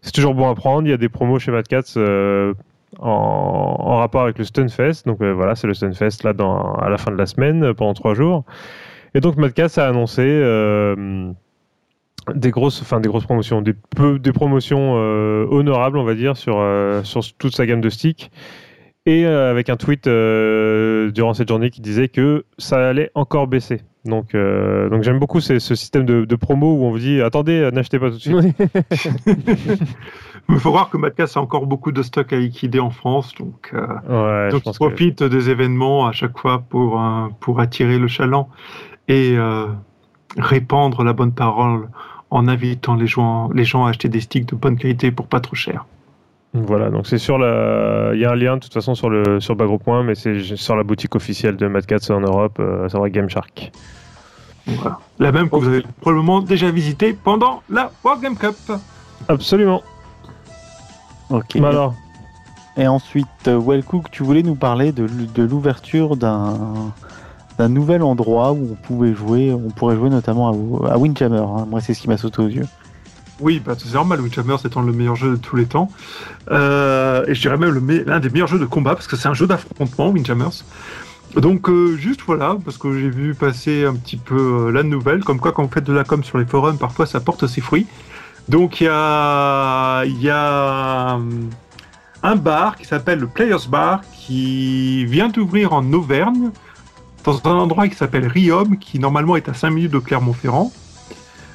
[0.01, 0.87] c'est toujours bon à prendre.
[0.89, 2.55] Il y a des promos chez Mad Cats euh,
[2.99, 5.05] en, rapport avec le Stunfest.
[5.07, 6.33] Donc euh, voilà, c'est le Stunfest là
[6.81, 8.45] à la fin de la semaine euh, pendant trois jours.
[9.15, 11.31] Et donc Mad Cats a annoncé euh,
[12.35, 13.75] des grosses, des grosses promotions, des,
[14.33, 16.63] promotions honorables, on va dire, sur,
[17.05, 18.31] sur toute sa gamme de sticks.
[19.07, 23.81] Et avec un tweet durant cette journée qui disait que ça allait encore baisser.
[24.09, 27.21] Donc, euh, donc j'aime beaucoup ce, ce système de, de promo où on vous dit
[27.21, 28.35] attendez, n'achetez pas tout de suite.
[30.49, 33.71] Il faut voir que Madcast a encore beaucoup de stock à liquider en France, donc,
[33.75, 37.27] euh, Ouais, je donc il pense que- profite des événements à chaque fois pour, euh,
[37.41, 38.49] pour attirer le chaland
[39.09, 39.67] et euh,
[40.39, 41.89] répandre la bonne parole
[42.31, 45.41] en invitant les gens, les gens à acheter des sticks de bonne qualité pour pas
[45.41, 45.85] trop cher.
[46.67, 48.11] Voilà, donc c'est sur la.
[48.15, 50.77] Il y a un lien de toute façon sur le sur Bagro.point, mais c'est sur
[50.77, 53.73] la boutique officielle de Mad Cats en Europe, euh, à savoir Game Shark.
[54.67, 54.99] Voilà.
[55.19, 58.57] La même que vous avez probablement déjà visité pendant la World Game Cup.
[59.29, 59.83] Absolument.
[61.31, 61.57] Ok.
[61.57, 61.95] Alors,
[62.77, 65.07] Et ensuite, euh, Wellcook, tu voulais nous parler de,
[65.43, 66.93] l'ouverture d'un
[67.59, 70.49] d'un nouvel endroit où on pouvait jouer, on pourrait jouer notamment
[70.87, 71.39] à, à Windjammer.
[71.39, 71.67] hein.
[71.69, 72.67] Moi, c'est ce qui m'a sauté aux yeux.
[73.41, 75.91] Oui, bah, c'est normal, Windjammer étant le meilleur jeu de tous les temps.
[76.51, 79.35] Euh, et je dirais même l'un des meilleurs jeux de combat, parce que c'est un
[79.35, 80.65] jeu d'affrontement, Windjammers.
[81.37, 85.23] Donc, euh, juste voilà, parce que j'ai vu passer un petit peu euh, la nouvelle,
[85.23, 87.61] comme quoi quand vous faites de la com sur les forums, parfois ça porte ses
[87.61, 87.87] fruits.
[88.49, 91.19] Donc, il y a,
[92.23, 96.51] un bar qui s'appelle le Players Bar, qui vient d'ouvrir en Auvergne,
[97.25, 100.73] dans un endroit qui s'appelle Riom, qui normalement est à 5 minutes de Clermont-Ferrand.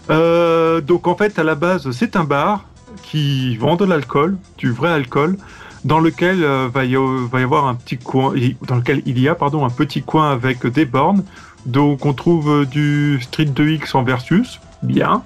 [0.09, 2.65] Euh, donc en fait, à la base, c'est un bar
[3.03, 5.37] qui vend de l'alcool, du vrai alcool,
[5.85, 8.33] dans lequel euh, va, y, avoir un petit coin,
[8.67, 11.23] dans lequel il y a pardon un petit coin avec des bornes.
[11.65, 15.23] Donc on trouve euh, du Street 2X en versus, bien.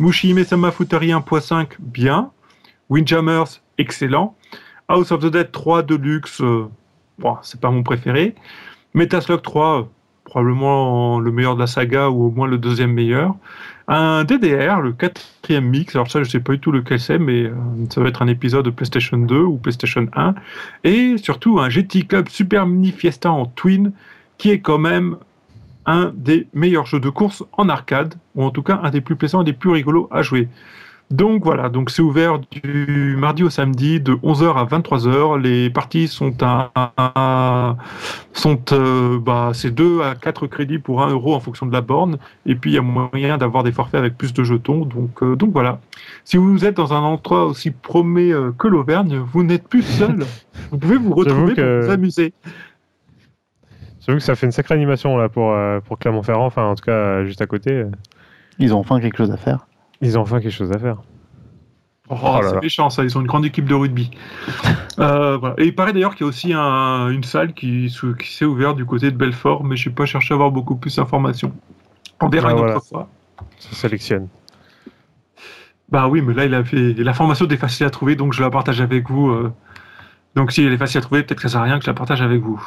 [0.00, 2.30] Mushihime Sama Futari 1.5, bien.
[2.90, 4.36] Windjammers, excellent.
[4.88, 6.68] House of the Dead 3 Deluxe, euh,
[7.18, 8.34] bon, c'est pas mon préféré.
[8.94, 9.84] Metaslug 3, euh,
[10.24, 13.34] probablement le meilleur de la saga ou au moins le deuxième meilleur.
[13.88, 17.44] Un DDR, le quatrième mix, alors ça je sais pas du tout lequel c'est, mais
[17.44, 17.52] euh,
[17.90, 20.34] ça va être un épisode de PlayStation 2 ou PlayStation 1.
[20.84, 23.92] Et surtout un GT Club Super Mini Fiesta en Twin,
[24.38, 25.16] qui est quand même
[25.86, 29.16] un des meilleurs jeux de course en arcade, ou en tout cas un des plus
[29.16, 30.48] plaisants et des plus rigolos à jouer.
[31.12, 35.38] Donc voilà, donc c'est ouvert du mardi au samedi de 11h à 23h.
[35.38, 37.76] Les parties sont à, à-
[38.32, 41.82] sont euh, bah, c'est 2 à 4 crédits pour 1 euro en fonction de la
[41.82, 42.16] borne.
[42.46, 44.86] Et puis il y a moyen d'avoir des forfaits avec plus de jetons.
[44.86, 45.80] Donc, euh, donc voilà.
[46.24, 50.24] Si vous êtes dans un endroit aussi promet euh, que l'Auvergne, vous n'êtes plus seul.
[50.70, 52.32] vous pouvez vous retrouver que- pour vous amuser.
[54.06, 56.84] j'avoue que ça fait une sacrée animation là pour, euh, pour Clermont-Ferrand, enfin en tout
[56.86, 57.84] cas juste à côté.
[58.58, 59.66] Ils ont enfin quelque chose à faire.
[60.02, 60.98] Ils ont enfin quelque chose à faire.
[62.10, 64.10] Oh, Oh c'est méchant ça, ils ont une grande équipe de rugby.
[64.98, 65.54] Euh, voilà.
[65.56, 68.44] Et il paraît d'ailleurs qu'il y a aussi un- une salle qui, se- qui s'est
[68.44, 71.50] ouverte du côté de Belfort, mais je n'ai pas cherché à avoir beaucoup plus d'informations.
[72.20, 72.76] On verra Ah, une voilà.
[72.76, 73.08] autre fois.
[73.58, 74.28] Ça sélectionne.
[75.88, 76.92] Bah oui, mais là, il a fait...
[76.92, 79.30] l'information est facile à trouver, donc je la partage avec vous.
[79.30, 79.50] euh.
[80.34, 81.90] Donc si elle est facile à trouver, peut-être que ça sert à rien que je
[81.90, 82.62] la partage avec vous.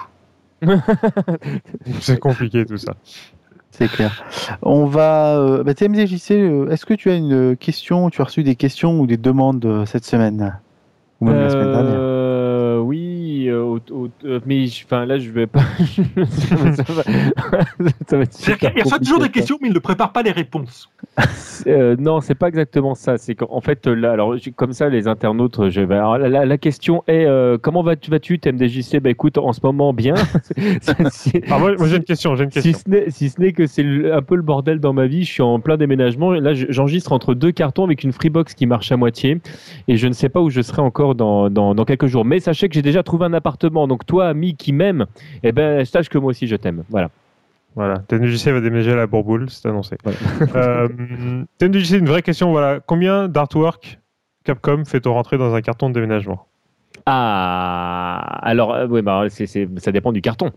[2.01, 2.95] C'est compliqué tout ça.
[3.77, 4.23] C'est clair.
[4.61, 5.37] On va.
[5.37, 8.99] Euh, bah, TMDJC, euh, est-ce que tu as une question Tu as reçu des questions
[9.01, 10.59] ou des demandes euh, cette semaine
[11.19, 12.14] Ou même la semaine dernière?
[14.25, 15.61] Euh, euh, euh, mais enfin là je vais pas.
[15.61, 17.03] ça va, ça va-
[18.07, 20.23] ça va être C'est-à-dire super qu'il reçoit toujours des questions, mais il ne prépare pas
[20.23, 20.89] les réponses.
[21.67, 23.17] Euh, non, c'est pas exactement ça.
[23.17, 25.95] C'est qu'en en fait là, alors comme ça les internautes, je vais.
[25.95, 29.93] alors, la, la question est euh, comment vas-tu vas-tu TMDJC Bah écoute, en ce moment
[29.93, 30.15] bien.
[31.11, 33.53] Si- Alors moi, moi, j'ai une question, j'ai une si ce n'est si ce n'est
[33.53, 36.31] que c'est un peu le bordel dans ma vie, je suis en plein déménagement.
[36.31, 39.39] Là, je- j'enregistre entre deux cartons avec une Freebox qui marche à moitié,
[39.87, 42.25] et je ne sais pas où je serai encore dans, dans, dans quelques jours.
[42.25, 43.87] Mais sachez que j'ai déjà trouvé un appartement.
[43.87, 45.05] Donc toi, ami qui m'aime,
[45.43, 46.83] eh ben sache que moi aussi je t'aime.
[46.89, 47.09] Voilà.
[47.75, 49.97] Voilà, TMDJC va déménager à la Bourboule, c'est annoncé.
[50.03, 50.17] Voilà.
[50.55, 52.79] Euh, TMDJC, une vraie question, voilà.
[52.79, 53.99] Combien d'artwork
[54.45, 56.45] Capcom fait-on rentrer dans un carton de déménagement?
[57.05, 60.51] Ah, alors euh, oui, bah ça dépend du carton.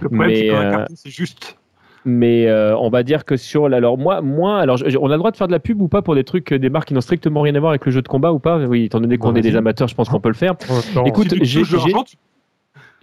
[0.00, 1.58] Le problème, Mais, c'est qu'un euh, carton, c'est juste.
[2.04, 5.12] Mais euh, on va dire que sur la- alors moi moi alors je- on a
[5.12, 6.94] le droit de faire de la pub ou pas pour des trucs des marques qui
[6.94, 8.58] n'ont strictement rien à voir avec le jeu de combat ou pas?
[8.58, 10.54] Oui, étant donné qu'on Bah, est des amateurs, je pense qu'on peut le faire.
[11.06, 11.62] Écoute, j'ai-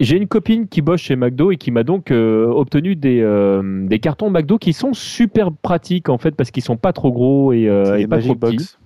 [0.00, 3.86] j'ai- une copine qui bosse chez McDo et qui m'a donc euh, obtenu des, euh,
[3.86, 7.52] des cartons McDo qui sont super pratiques en fait parce qu'ils sont pas trop gros
[7.52, 8.76] et, euh, et pas trop petits.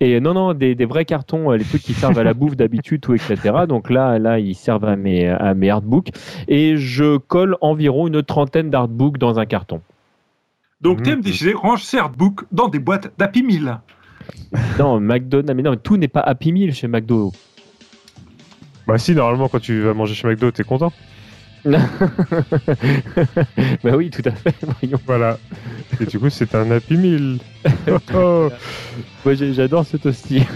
[0.00, 3.00] Et non non des, des vrais cartons, les trucs qui servent à la bouffe d'habitude
[3.00, 3.36] tout etc.
[3.68, 6.08] Donc là là ils servent à mes à mes artbooks
[6.48, 9.80] et je colle environ une trentaine d'artbooks dans un carton.
[10.80, 11.20] Donc Mhm.
[11.22, 13.80] TMDJC range ses artbooks dans des boîtes d'Happy Meal.
[14.78, 17.32] Non McDonald's mais non mais tout n'est pas Happy Meal chez McDo.
[18.88, 20.90] Bah si, normalement, quand tu vas manger chez McDo, t'es content.
[21.66, 21.76] bah
[23.94, 24.54] oui tout à fait.
[24.80, 24.98] Voyons.
[25.04, 25.36] Voilà.
[26.00, 27.38] Et du coup, c'est un Happy Meal.
[27.90, 28.48] Oh, oh.
[29.24, 30.42] Moi j'adore ce toasty.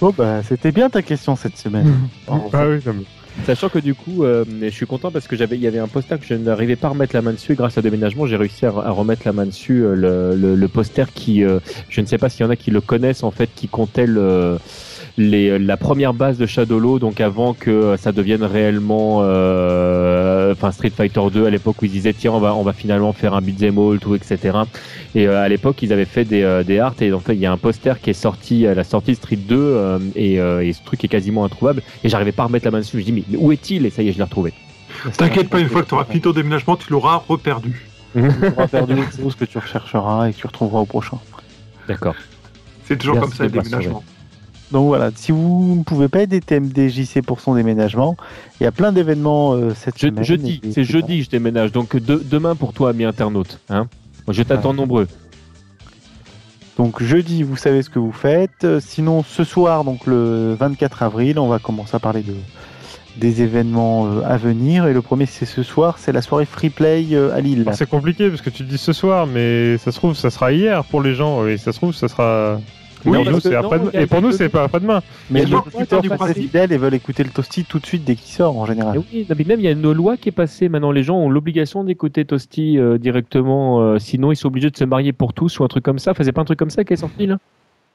[0.00, 2.08] Bon, bah, c'était bien ta question cette semaine.
[2.26, 3.04] Ah oui, non, mais-
[3.46, 5.88] Sachant que du coup, euh, je suis content parce que j'avais, il y avait un
[5.88, 7.52] poster que je n'arrivais pas à remettre la main dessus.
[7.52, 9.82] Et grâce à déménagement, j'ai réussi à, remettre la main dessus.
[9.82, 12.56] euh, le, le, le poster qui, euh, je ne sais pas s'il y en a
[12.56, 14.58] qui le connaissent en fait, qui comptait le,
[15.18, 20.90] les, la première base de Shadowlo, donc avant que ça devienne réellement, euh, enfin Street
[20.90, 23.40] Fighter 2 à l'époque où ils disaient tiens on va, on va finalement faire un
[23.42, 24.58] beat'em all, tout etc.
[25.14, 27.40] Et euh, à l'époque ils avaient fait des, euh, des arts et en fait il
[27.40, 30.40] y a un poster qui est sorti à la sortie de Street 2 euh, et,
[30.40, 32.98] euh, et ce truc est quasiment introuvable et j'arrivais pas à remettre la main dessus.
[33.00, 33.84] Je dis mais, où est-il?
[33.84, 34.54] Et ça y est je l'ai retrouvé.
[35.16, 37.86] T'inquiète pas, une fois que tu auras fini ton déménagement, tu l'auras reperdu.
[38.14, 41.16] Tu auras perdu autre chose que tu rechercheras et que tu retrouveras au prochain.
[41.88, 42.14] D'accord.
[42.84, 44.04] C'est toujours Merci comme ça, le déménagement.
[44.72, 48.16] Donc voilà, si vous ne pouvez pas aider TMDJC pour son déménagement,
[48.60, 50.24] il y a plein d'événements euh, cette Je, semaine.
[50.24, 51.72] jeudi, c'est jeudi que je déménage.
[51.72, 53.60] Donc de- demain pour toi, ami internaute.
[53.68, 53.86] Hein
[54.26, 54.76] Moi, je t'attends Ouais.
[54.76, 55.08] nombreux.
[56.78, 58.64] Donc jeudi, vous savez ce que vous faites.
[58.64, 62.34] Euh, Sinon, ce soir, donc le 24 avril, on va commencer à parler de
[63.18, 64.86] des événements euh, à venir.
[64.86, 67.60] Et le premier, c'est ce soir, c'est la soirée Free Play euh, à Lille.
[67.60, 70.50] Alors, c'est compliqué parce que tu dis ce soir, mais ça se trouve, ça sera
[70.50, 71.46] hier pour les gens.
[71.46, 72.58] Et ça se trouve, ça sera.
[73.04, 73.90] Oui, nous, c'est non, après-demain.
[73.92, 75.00] il y a- Et pour nous, c'est pas après-demain.
[75.30, 78.14] Mais les le auditeurs du fidèles et veulent écouter le toasty tout de suite dès
[78.14, 78.98] qu'il sort en général.
[78.98, 80.68] oui, non, mais même il y a une loi qui est passée.
[80.68, 83.80] Maintenant, les gens ont l'obligation d'écouter Toasty euh, directement.
[83.80, 86.12] euh, sinon, ils sont obligés de se marier pour tous ou un truc comme ça.
[86.12, 87.38] Enfin, c'est pas un truc comme ça qui est sorti là?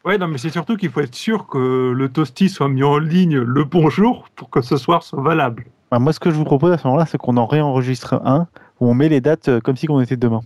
[0.05, 2.97] Ouais, non, mais c'est surtout qu'il faut être sûr que le toasty soit mis en
[2.97, 5.65] ligne le bonjour pour que ce soir soit valable.
[5.91, 8.47] Bah, moi, ce que je vous propose à ce moment-là, c'est qu'on en réenregistre un
[8.79, 10.41] où on met les dates euh, comme si on était demain.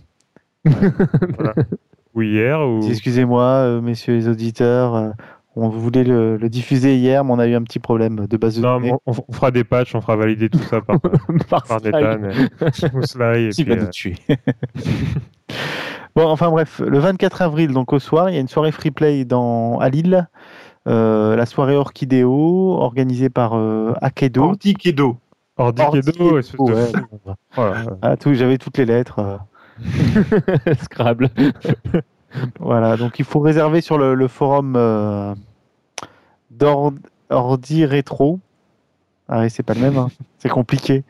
[2.14, 2.80] Ou hier, ou.
[2.88, 4.94] Excusez-moi, euh, messieurs les auditeurs.
[4.94, 5.10] euh,
[5.54, 8.56] on voulait le, le diffuser hier, mais on a eu un petit problème de base
[8.56, 8.92] de Non, données.
[8.92, 10.98] mais on, on fera des patchs, on fera valider tout ça par,
[11.50, 11.80] Par par.
[11.82, 13.38] Nathan et- ou Sly.
[13.38, 14.14] Et Il puis, va euh, nous tuer.
[16.16, 18.90] bon, enfin bref, le 24 avril, donc au soir, il y a une soirée free
[18.90, 20.26] play dans, à Lille.
[20.88, 24.42] Euh, la soirée Orchidéo, organisée par euh, Akedo.
[24.44, 25.16] Ordi Kedo.
[25.56, 27.30] Ordiquedo, espèce de ouais.
[27.54, 27.84] Voilà.
[28.02, 29.38] Ah, tout, j'avais toutes les lettres.
[30.82, 31.30] Scrabble.
[32.60, 35.34] Voilà, donc il faut réserver sur le, le forum euh,
[36.50, 36.92] d'Or-
[37.30, 38.40] Ordi Rétro.
[39.28, 40.08] Ah oui, c'est pas le même, hein.
[40.38, 41.04] c'est compliqué.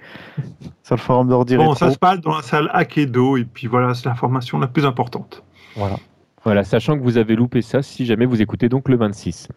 [0.82, 1.74] Sur le forum d'Ordi Bon, Rétro.
[1.86, 5.42] ça se passe dans la salle Akedo, et puis voilà, c'est l'information la plus importante.
[5.76, 5.96] Voilà,
[6.44, 9.48] Voilà, sachant que vous avez loupé ça si jamais vous écoutez donc le 26.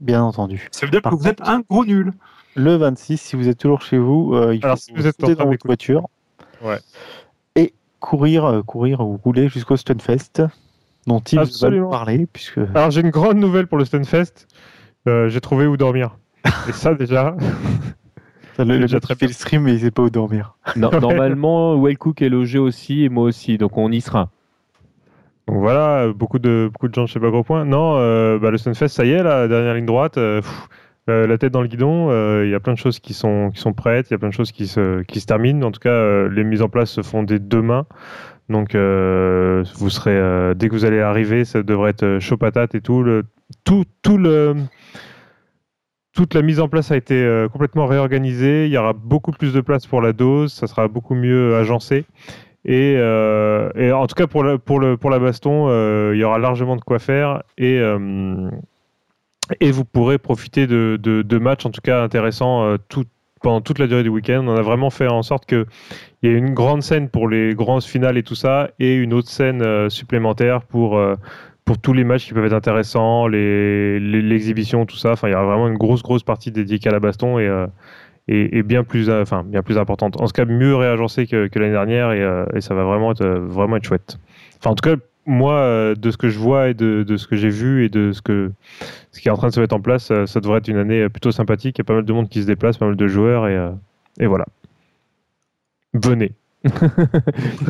[0.00, 0.68] bien entendu.
[0.72, 2.12] Ça veut dire Par que vous êtes un gros nul.
[2.56, 5.20] Le 26, si vous êtes toujours chez vous, euh, il Alors, faut si vous êtes
[5.20, 6.08] sauter train dans votre voiture
[6.62, 6.78] Ouais.
[8.00, 10.42] Courir, euh, courir ou rouler jusqu'au Stunfest,
[11.06, 14.46] dont Tim va nous parler, puisque Alors, j'ai une grande nouvelle pour le Stunfest.
[15.08, 16.18] Euh, j'ai trouvé où dormir.
[16.68, 17.36] Et ça, déjà.
[18.56, 20.56] ça, le, le déjà très fait le stream, mais il sait pas où dormir.
[20.76, 24.30] Non, normalement, Wellcook est logé aussi et moi aussi, donc on y sera.
[25.46, 27.64] Donc voilà, beaucoup de, beaucoup de gens pas gros point.
[27.64, 30.16] Non, euh, bah, le Stunfest, ça y est, la dernière ligne droite.
[30.18, 30.68] euh, pff,
[31.10, 33.50] euh, la tête dans le guidon, euh, il y a plein de choses qui sont,
[33.52, 35.66] qui sont prêtes, il y a plein de choses qui se, qui se terminent.
[35.66, 37.86] En tout cas, euh, les mises en place se font dès demain.
[38.48, 43.04] Donc, vous serez, dès que vous allez arriver, ça devrait être chaud patate et tout.
[43.04, 43.22] Le,
[43.62, 44.56] tout, tout le,
[46.16, 48.66] toute la mise en place a été complètement réorganisée.
[48.66, 50.52] Il y aura beaucoup plus de place pour la dose.
[50.52, 52.06] Ça sera beaucoup mieux agencé.
[52.64, 55.68] Et, et en tout cas, pour la, pour le, pour la baston,
[56.12, 57.44] il y aura largement de quoi faire.
[57.56, 57.80] Et,
[59.60, 62.76] et vous pourrez profiter de, de, matchs, en tout cas intéressants, euh,
[63.42, 64.44] pendant toute la durée du week-end.
[64.46, 65.64] On a vraiment fait en sorte qu'il
[66.22, 69.28] y ait une grande scène pour les grands finales et tout ça, et une autre
[69.28, 71.14] scène euh, supplémentaire pour, euh,
[71.64, 75.12] pour tous les matchs qui peuvent être intéressants, les- les- l'exhibition, tout ça.
[75.12, 78.84] Enfin, il y aura vraiment une grosse, grosse partie dédiée à la baston et, bien,
[78.84, 80.20] plus, importante.
[80.20, 84.18] En tout cas, mieux réagencée que, l'année dernière, et, ça va vraiment être, vraiment chouette.
[84.58, 84.96] Enfin, en tout cas,
[85.26, 87.88] moi, euh, de ce que je vois et de, de ce que j'ai vu et
[87.88, 88.50] de ce, que,
[89.12, 90.78] ce qui est en train de se mettre en place, euh, ça devrait être une
[90.78, 91.76] année plutôt sympathique.
[91.78, 93.56] Il y a pas mal de monde qui se déplace, pas mal de joueurs, et,
[93.56, 93.70] euh,
[94.18, 94.46] et voilà.
[95.94, 96.32] Venez.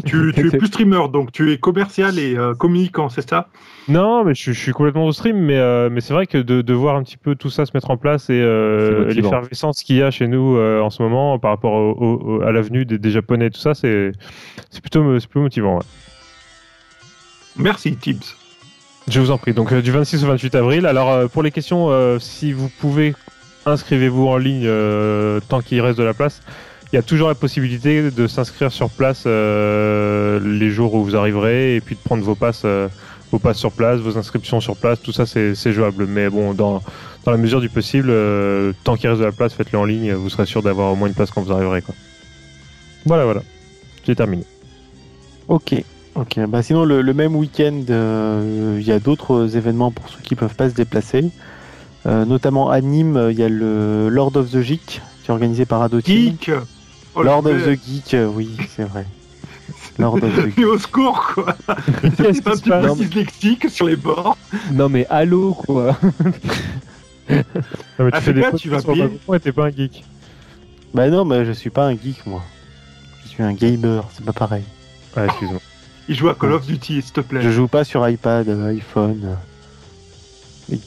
[0.05, 3.49] Tu, tu es plus streamer, donc tu es commercial et euh, communicant, c'est ça?
[3.89, 6.39] Non, mais je, suis- je suis complètement au stream, mais, euh, mais c'est vrai que
[6.39, 9.83] de, de voir un petit peu tout ça se mettre en place et euh, l'effervescence
[9.85, 12.51] qu'il y a chez nous euh, en ce moment par rapport au- au- au- à
[12.51, 14.11] l'avenue des, des Japonais et tout ça, c'est
[14.83, 15.77] plutôt, c'est plutôt motivant.
[15.77, 15.85] ouais.
[17.61, 18.37] Merci, Tibbs.
[19.09, 19.53] Je vous en prie.
[19.55, 20.87] Donc euh, du 26 au 28 avril.
[20.87, 23.15] Alors euh, pour les questions, euh, si vous pouvez,
[23.67, 26.43] inscrivez-vous en ligne euh, tant qu'il reste de la place.
[26.93, 31.17] Il y a toujours la possibilité de s'inscrire sur place euh, les jours où vous
[31.17, 32.89] arriverez et puis de prendre vos passes, euh,
[33.31, 35.01] vos passes sur place, vos inscriptions sur place.
[35.01, 36.07] Tout ça c'est jouable.
[36.07, 36.83] Mais bon, dans,
[37.25, 40.13] dans la mesure du possible, euh, tant qu'il reste de la place, faites-le en ligne.
[40.15, 41.83] Vous serez sûr d'avoir au moins une place quand vous arriverez.
[41.83, 41.95] Quoi.
[43.07, 43.43] Voilà, voilà.
[44.07, 44.45] J'ai terminé.
[45.47, 45.75] Ok.
[46.15, 46.39] Ok.
[46.49, 50.35] Bah sinon le, le même week-end, euh, il y a d'autres événements pour ceux qui
[50.35, 51.31] peuvent pas se déplacer.
[52.07, 55.65] Euh, notamment à Nîmes, il y a le Lord of the Geek qui est organisé
[55.67, 56.31] par Adoteam.
[56.33, 56.51] Geek
[57.15, 59.05] Oh, Lord of the Geek, euh, oui, c'est vrai.
[59.99, 60.57] Lord of the Geek.
[60.59, 61.57] Mais au secours, quoi
[62.17, 64.37] Qu'est-ce qui se petit passe dyslexique sur les bords.
[64.73, 65.97] Non mais allô quoi
[67.29, 67.37] Non,
[67.99, 68.93] mais tu Ah, fais des tu vas ta-
[69.29, 70.05] Ouais, t'es pas un geek.
[70.95, 72.43] Bah non, mais je suis pas un geek moi.
[73.25, 74.65] Je suis un gamer, c'est pas pareil.
[75.17, 75.61] Ah, excuse-moi.
[76.11, 77.41] Il joue à Call of Duty, s'il te plaît.
[77.41, 79.37] Je joue pas sur iPad, euh, iPhone.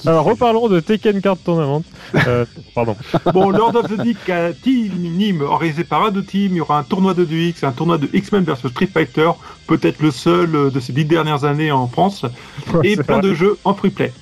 [0.06, 1.82] Alors reparlons de Tekken Card Tournament.
[2.28, 2.46] Euh,
[2.76, 2.96] pardon.
[3.34, 6.78] Bon, Lord of the Geek à Team Nîmes, organisé par Ado Team, il y aura
[6.78, 9.32] un tournoi de 2X, un tournoi de X-Men vs Street Fighter,
[9.66, 12.24] peut-être le seul euh, de ces dix dernières années en France,
[12.84, 13.30] et plein vrai.
[13.30, 14.14] de jeux en free play.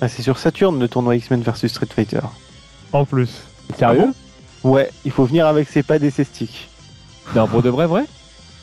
[0.00, 2.20] Ah, c'est sur Saturn le tournoi X-Men vs Street Fighter.
[2.92, 3.42] En plus.
[3.76, 4.12] Sérieux
[4.62, 6.68] Ouais, il faut venir avec ses pads et ses sticks.
[7.34, 8.04] Non pour de vrai vrai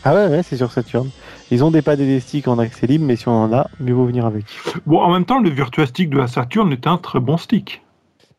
[0.05, 1.09] Ah ouais, ouais, c'est sur Saturn.
[1.51, 3.67] Ils ont des pads et des sticks en accès libre, mais si on en a,
[3.79, 4.45] mieux vaut venir avec.
[4.85, 7.81] Bon, en même temps, le Virtua Stick de la Saturn est un très bon stick.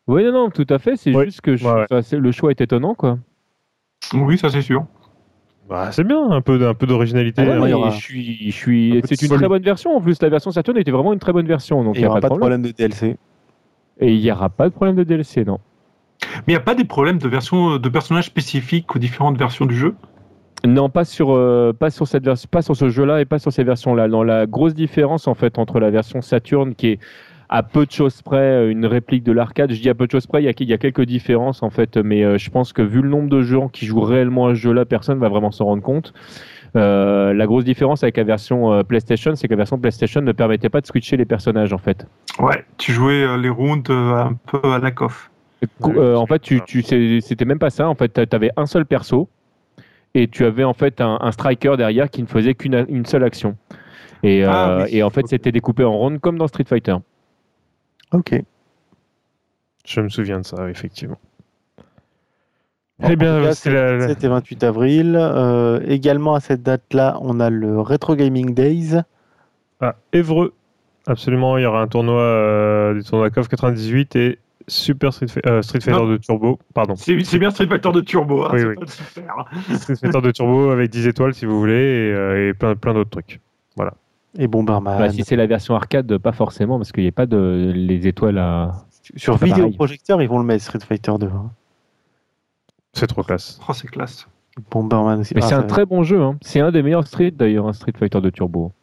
[0.07, 1.85] Oui non non tout à fait c'est juste que je- Ouais, ouais.
[1.89, 3.17] enfin, c'est- le choix est étonnant quoi.
[4.13, 4.85] Oui, ça c'est sûr.
[5.67, 7.41] Bah, c'est bien, un peu, un peu d'originalité.
[7.41, 7.89] Ah ouais, hein.
[7.89, 8.97] je suis, je suis...
[8.99, 10.21] un C'est une très bonne version en plus.
[10.21, 12.29] La version Saturn était vraiment une très bonne version, donc Et il n'y aura pas
[12.29, 12.61] de problème.
[12.61, 13.17] de DLC.
[13.99, 15.57] Et il n'y aura pas de problème de DLC, non.
[16.21, 19.65] Mais il n'y a pas des problèmes de version de personnages spécifiques aux différentes versions
[19.65, 19.95] du jeu?
[20.65, 23.51] Non, pas sur, euh, pas sur cette version, pas sur ce jeu-là et pas sur
[23.51, 24.07] ces versions-là.
[24.07, 26.99] Dans la grosse différence en fait entre la version Saturn qui est
[27.49, 30.11] à peu de choses près euh, une réplique de l'arcade, je dis à peu de
[30.11, 32.49] choses près, il y a, il y a quelques différences en fait, mais euh, je
[32.49, 35.29] pense que vu le nombre de gens qui jouent réellement à ce jeu-là, personne va
[35.29, 36.13] vraiment s'en rendre compte.
[36.75, 40.31] Euh, la grosse différence avec la version euh, PlayStation, c'est que la version PlayStation ne
[40.33, 42.05] permettait pas de switcher les personnages en fait.
[42.39, 45.31] Ouais, tu jouais euh, les rounds un peu à la coff.
[45.81, 46.83] En fait, tu, tu,
[47.21, 47.87] c'était même pas ça.
[47.87, 49.29] En fait, tu avais un seul perso
[50.15, 53.23] et tu avais en fait un, un striker derrière qui ne faisait qu'une une seule
[53.23, 53.55] action.
[54.23, 56.95] Et, euh, Ah oui, et en fait, c'était découpé en rondes comme dans Street Fighter.
[58.11, 58.41] Ok.
[59.85, 61.19] Je me souviens de ça, effectivement.
[62.97, 65.15] Bon, eh en bien, tout cas, c'est la- la- 7 et 28 avril.
[65.19, 69.01] Euh, également à cette date-là, on a le Retro Gaming Days.
[69.81, 70.53] à Évreux.
[71.05, 75.61] Absolument, il y aura un tournoi euh, du tournoi KOF 98 et Super Street, euh,
[75.61, 76.07] Street Fighter Non.
[76.09, 76.59] de Turbo.
[76.73, 76.95] Pardon.
[76.95, 79.75] C'est bien Street Fighter de Turbo, hein, Oui, pas.
[79.77, 82.93] Street Fighter de Turbo avec 10 étoiles si vous voulez et, euh, et plein, plein
[82.93, 83.39] d'autres trucs.
[84.37, 84.97] Et Bomberman.
[84.99, 88.05] Bah, si c'est la version arcade, pas forcément, parce qu'il n'y a pas de les
[88.05, 88.73] étoiles à.
[89.15, 91.27] Sur vidéoprojecteur, ils vont le mettre Street Fighter 2.
[91.27, 91.51] hein.
[92.91, 93.59] C'est trop classe.
[93.69, 94.27] Oh, c'est classe.
[94.71, 95.33] Bomberman aussi.
[95.35, 96.21] Mais Ah, c'est un très bon jeu.
[96.21, 96.35] hein.
[96.41, 98.73] C'est un des meilleurs Street d'ailleurs, un Street Fighter de Turbo.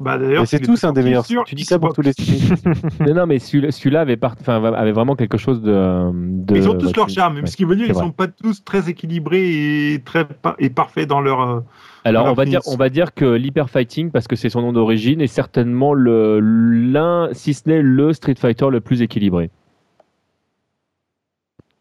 [0.00, 1.26] Bah d'ailleurs, Mais c'est tous un des meilleurs.
[1.26, 2.54] sur Tu dis ça pour tous les streams.
[3.06, 6.10] non, non, mais celui- celui-là avait, part- enfin, avait vraiment quelque chose de.
[6.12, 7.50] de- Ils ont tous bah, leur charme, même ouais.
[7.50, 8.04] ce qui veut dire c'est ils vrai.
[8.04, 10.24] sont pas tous très équilibrés et très
[10.60, 11.40] et parfaits dans leur.
[11.40, 11.60] euh,
[12.04, 14.72] Alors, on va, dire, on va dire que l'Hyper Fighting, parce que c'est son nom
[14.72, 19.50] d'origine, est certainement le- l'un, si ce n'est le Street Fighter le plus équilibré.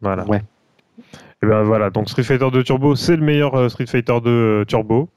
[0.01, 0.25] Voilà.
[0.25, 0.41] Ouais.
[1.43, 4.29] Et ben voilà, donc Street Fighter 2 Turbo, c'est le meilleur euh, Street Fighter 2
[4.29, 5.09] euh, Turbo.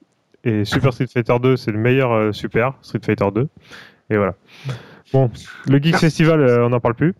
[0.44, 3.48] Et Super Street Fighter 2, c'est le meilleur euh, Super Street Fighter 2.
[4.10, 4.34] Et voilà.
[5.12, 5.30] Bon,
[5.66, 5.92] le Merci.
[5.92, 7.14] Festival, euh, on n'en parle plus.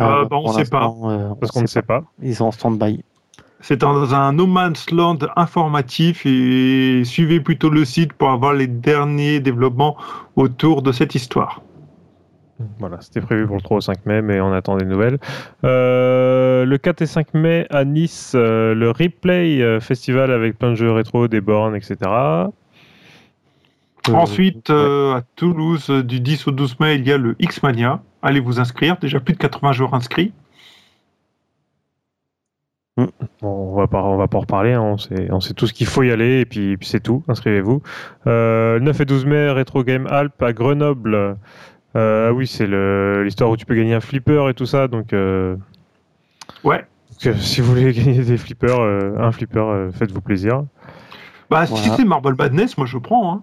[0.00, 0.86] Euh, bah, on sait pas.
[1.04, 2.04] euh, Parce on qu'on ne sait sait pas.
[2.22, 3.02] Ils sont en stand-by.
[3.60, 8.68] C'est dans un no man's land informatif et suivez plutôt le site pour avoir les
[8.68, 9.96] derniers développements
[10.36, 11.62] autour de cette histoire.
[12.80, 15.18] Voilà, c'était prévu pour le 3 au 5 mai, mais on attend des nouvelles.
[15.64, 20.70] Euh, le 4 et 5 mai à Nice, euh, le Replay euh, Festival avec plein
[20.70, 21.96] de jeux rétro, des bornes, etc.
[22.06, 22.48] Euh,
[24.12, 24.74] Ensuite, ouais.
[24.76, 28.00] euh, à Toulouse, euh, du 10 au 12 mai, il y a le X-Mania.
[28.22, 28.96] Allez vous inscrire.
[28.96, 30.32] Déjà plus de 80 joueurs inscrits.
[32.96, 33.08] Bon,
[33.42, 35.72] on va pas, on va pas en reparler, hein, on, sait, on sait tout ce
[35.72, 37.80] qu'il faut y aller, et puis, puis c'est tout, inscrivez-vous.
[38.26, 41.36] Euh, 9 et 12 mai, Retro Game Alp à Grenoble.
[41.96, 44.88] Euh, ah oui, c'est le- l'histoire où tu peux gagner un flipper et tout ça,
[44.88, 45.56] donc, euh,
[46.64, 46.84] Ouais.
[47.10, 50.64] donc, euh, si vous voulez gagner des flippers, euh, un flipper, euh, faites-vous plaisir.
[51.50, 53.32] Bah, si c'est Marble Madness, moi je prends.
[53.32, 53.42] Hein.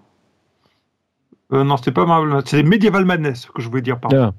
[1.52, 3.98] Euh, non, c'était pas Marble Madness, c'est Medieval Madness que je voulais dire.
[3.98, 4.32] Pardon.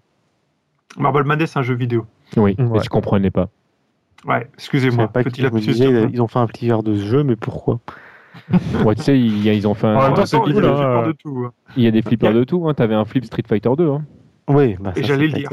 [0.98, 2.06] Ah, Marble Madness, c'est un jeu vidéo.
[2.38, 2.80] oui, mais Ouais.
[2.84, 3.50] je comprenais pas.
[4.26, 5.08] Ouais, excusez-moi.
[5.10, 5.60] Petit lapsus.
[5.60, 7.80] disais, ils ont fait un plieur de ce jeu, mais pourquoi?
[8.86, 11.08] Ouais, tu sais, ils ont fait un- En même temps, cool, hein, euh.
[11.08, 11.44] de tout.
[11.48, 11.52] hein.
[11.76, 12.68] il y a des flippers de tout.
[12.68, 12.74] Hein.
[12.74, 13.90] T'avais un flip Street Fighter 2.
[13.90, 14.04] Hein.
[14.50, 15.50] Oui, bah, Et j'allais le dire.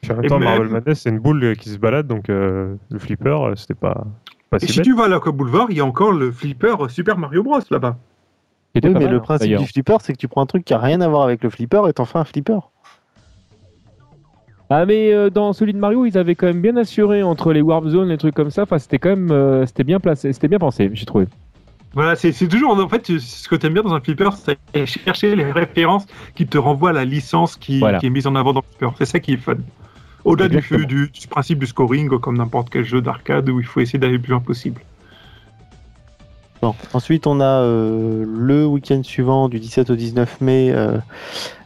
[0.00, 2.76] Puis en même temps, même- Marvel Madness, c'est une boule qui se balade, donc euh,
[2.90, 4.06] le flipper, euh, c'était pas,
[4.50, 4.84] pas Et si si bête.
[4.84, 7.96] tu vas à l'Aqua Boulevard, il y a encore le flipper Super Mario Bros là-bas.
[8.76, 10.78] Oui, mais mal, le principe du flipper, c'est que tu prends un truc qui a
[10.78, 12.60] rien à voir avec le flipper et t'en fais un flipper.
[14.70, 17.62] Ah mais euh, dans celui de Mario, ils avaient quand même bien assuré entre les
[17.62, 18.62] warp zones, les trucs comme ça.
[18.64, 21.26] Enfin, c'était quand même, euh, c'était bien placé, c'était bien pensé, j'ai trouvé.
[21.94, 25.34] Voilà, c'est toujours, en fait, ce que tu aimes bien dans un flipper, c'est chercher
[25.34, 27.98] les références qui te renvoient à la licence qui, Voilà.
[27.98, 28.94] qui est mise en avant dans le flipper.
[28.98, 29.54] C'est ça qui est fun.
[30.24, 30.86] Au-delà du, Exactement.
[30.86, 34.14] du, du principe du scoring, comme n'importe quel jeu d'arcade où il faut essayer d'aller
[34.14, 34.82] le plus loin possible.
[36.60, 36.74] Bon.
[36.92, 40.98] Ensuite, on a euh, le week-end suivant, du 17 au 19 mai, euh,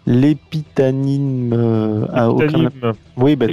[0.06, 2.46] l'épitanime euh, aucun...
[2.46, 2.70] Titanime,
[3.16, 3.46] Oui, bah,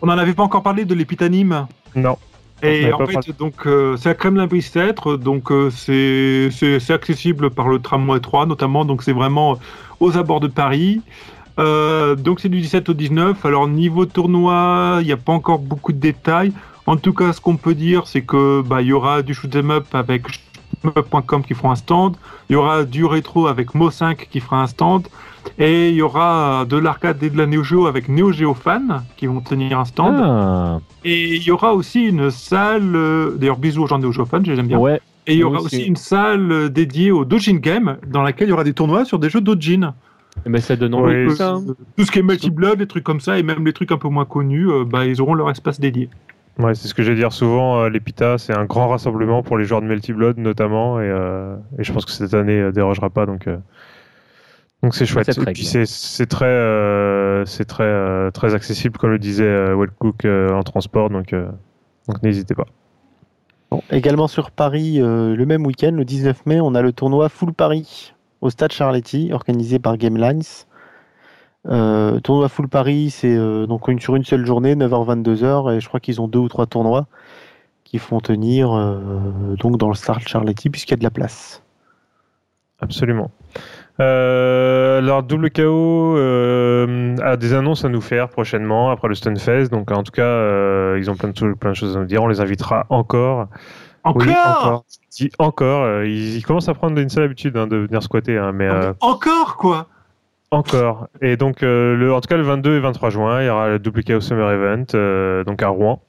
[0.00, 1.66] on n'en avait pas encore parlé de l'épitanime.
[1.94, 2.16] non.
[2.62, 8.20] Et en fait, donc, euh, c'est à Kremlin-Bicêtre, donc euh, c'est accessible par le tramway
[8.20, 9.58] 3 notamment, donc c'est vraiment
[9.98, 11.00] aux abords de Paris.
[11.58, 13.44] Euh, donc c'est du 17 au 19.
[13.44, 16.52] Alors niveau tournoi, il n'y a pas encore beaucoup de détails.
[16.86, 19.70] En tout cas, ce qu'on peut dire, c'est que bah il y aura du shoot'em
[19.70, 22.16] up avec shoot'em-up.com qui fera un stand.
[22.48, 25.08] Il y aura du rétro avec Mo5 qui fera un stand.
[25.58, 29.02] Et il y aura de l'arcade et de la Neo Geo avec Neo Geo Fan
[29.16, 30.16] qui vont tenir un stand.
[30.20, 34.44] Ah, Et il y aura aussi une salle, euh, d'ailleurs bisous aux gens de Néo-Fan,
[34.44, 34.78] j'aime bien.
[34.78, 35.00] ouais.
[35.26, 35.76] Et il y aura aussi.
[35.76, 39.04] aussi une salle euh, dédiée au Dojin Game, dans laquelle il y aura des tournois
[39.04, 39.94] sur des jeux Dojin.
[40.46, 41.30] Mais ça donne envie.
[41.30, 41.64] ça, ça, hein.
[41.96, 44.08] Tout ce qui est multi-blood, des trucs comme ça, et même les trucs un peu
[44.08, 46.08] moins connus, euh, bah, ils auront leur espace dédié.
[46.58, 47.86] Ouais, c'est ce que j'allais dire souvent.
[47.88, 51.84] L'Epita, c'est un grand rassemblement pour les joueurs de Melty Blood notamment, et, euh, et
[51.84, 53.56] je pense que cette année euh, dérogera pas, donc euh,
[54.82, 55.28] donc c'est chouette.
[55.28, 60.24] Et puis c'est très euh, c'est très euh, très accessible, comme le disait euh, Wellcook
[60.24, 61.48] euh, en transport, donc euh,
[62.08, 62.66] donc n'hésitez pas.
[63.70, 67.28] Bon, également sur Paris, euh, le même week-end, le 19 mai, on a le tournoi
[67.28, 70.42] Full Paris au stade Charletti, organisé par Gamelines.
[71.68, 75.88] Euh, tournoi Full Paris, c'est euh, donc une, sur une seule journée, 9h-22h, et je
[75.88, 77.06] crois qu'ils ont deux ou trois tournois
[77.84, 81.62] qui font tenir euh, donc dans le stade Charletti, puisqu'il y a de la place.
[82.80, 83.30] Absolument.
[84.00, 89.68] Euh, alors double KO euh, a des annonces à nous faire prochainement après le Stunfest,
[89.70, 92.22] donc en tout cas euh, ils ont plein de, plein de choses à nous dire.
[92.22, 93.48] On les invitera encore.
[94.04, 94.84] Encore, Oui, encore.
[95.10, 95.84] Dis encore.
[95.84, 98.68] euh, ils, ils commencent à prendre une seule habitude hein, de venir squatter, hein, mais
[99.00, 99.88] Encore, quoi
[100.50, 101.08] encore.
[101.22, 103.76] Et donc, le, en tout cas, le 22 et 23 juin, il y aura le
[103.76, 106.02] WKO Summer Event, donc à Rouen,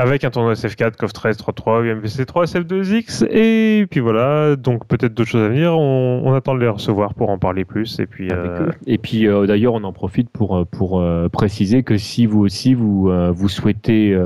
[0.00, 5.12] avec un tournoi SF4, COF 13, 3.3, UMVC 3, SF2X, et puis voilà, donc peut-être
[5.12, 5.76] d'autres choses à venir.
[5.76, 7.98] On, on attend de les recevoir pour en parler plus.
[7.98, 8.70] Et puis, Avec euh.
[8.86, 12.40] Et puis euh, d'ailleurs, on en profite pour, euh, pour euh, préciser que si vous
[12.40, 14.16] aussi vous, vous souhaitez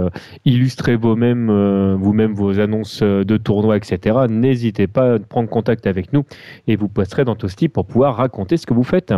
[0.45, 1.51] illustrer vous-même
[1.95, 6.25] vous-même vos annonces de tournois, etc., n'hésitez pas à prendre contact avec nous
[6.66, 9.14] et vous passerez dans Toasty pour pouvoir raconter ce que vous faites.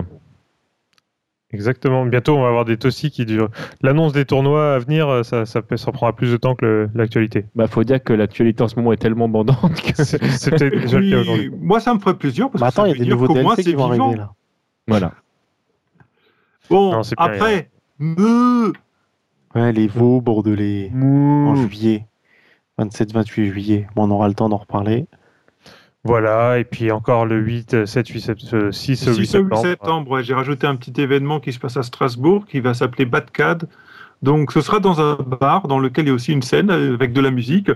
[1.53, 2.05] Exactement.
[2.07, 3.51] Bientôt, on va avoir des tossis qui durent.
[3.83, 7.47] L'annonce des tournois à venir, euh, ça, ça, ça prendra plus de temps que l'actualité.
[7.55, 10.19] Bah, faut dire que l'actualité en ce moment est tellement bandante que C'est
[10.51, 11.51] peut-être déjà le cas Oui, aujourd'hui.
[11.61, 13.29] Moi, ça me ferait plaisir, parce Bah, que ça attends, il y a des nouveaux
[13.33, 14.07] DLC c'est qui vont vivant.
[14.07, 14.33] arriver là.
[14.89, 15.13] voilà.
[16.71, 18.73] Bon, Non, après, me...
[19.55, 22.07] Ouais, les veaux bordelais en juillet,
[22.79, 23.87] 27-28 juillet.
[23.95, 25.07] Bon, on aura le temps d'en reparler.
[26.05, 29.27] Voilà, et puis encore le 8, 7, 8, 7, euh, 6, 8 6 au 8
[29.27, 29.63] septembre.
[29.63, 33.07] septembre, ouais, j'ai rajouté un petit événement qui se passe à Strasbourg qui va s'appeler
[33.07, 33.67] Batcad.
[34.23, 37.13] Donc ce sera dans un bar dans lequel il y a aussi une scène avec
[37.13, 37.71] de la musique.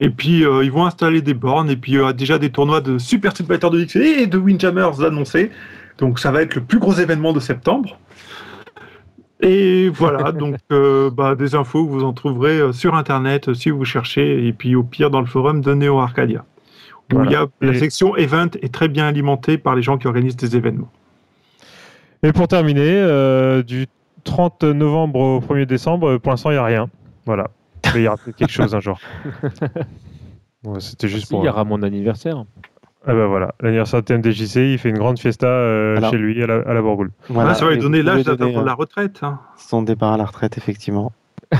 [0.00, 2.50] Et puis euh, ils vont installer des bornes et puis il y aura déjà des
[2.50, 5.50] tournois de Super Street Fighter 2X et de Windjammers annoncés.
[5.98, 7.98] Donc ça va être le plus gros événement de septembre.
[9.40, 13.84] Et voilà, donc euh, bah, des infos vous en trouverez euh, sur internet si vous
[13.84, 16.44] cherchez, et puis au pire dans le forum de Neo Arcadia.
[17.12, 17.30] Où Voilà.
[17.30, 20.06] il y a, la Et- section event est très bien alimentée par les gens qui
[20.06, 20.90] organisent des événements.
[22.22, 23.86] Et pour terminer, euh, du
[24.24, 26.88] 30 novembre au 1er décembre, pour l'instant, il n'y a rien.
[27.26, 27.48] Voilà.
[27.94, 28.98] Mais il y aura peut-être quelque chose un jour.
[30.80, 31.42] C'était juste Si, pour.
[31.42, 32.44] il y aura mon anniversaire.
[33.06, 36.10] Ah bah voilà, l'anniversaire de TMDJC, il fait une grande fiesta euh, Alors.
[36.10, 37.10] chez lui à la, à la Bourgoule.
[37.30, 37.50] Voilà.
[37.50, 39.20] Ah, ça va lui donner l'âge d'attendre euh, la retraite.
[39.22, 39.38] hein.
[39.56, 41.12] Son départ à la retraite, effectivement.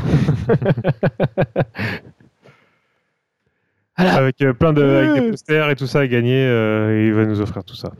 [3.99, 5.31] Avec euh, plein de avec des Ouais.
[5.31, 7.93] posters et tout ça à gagner, euh, et il va nous offrir tout ça.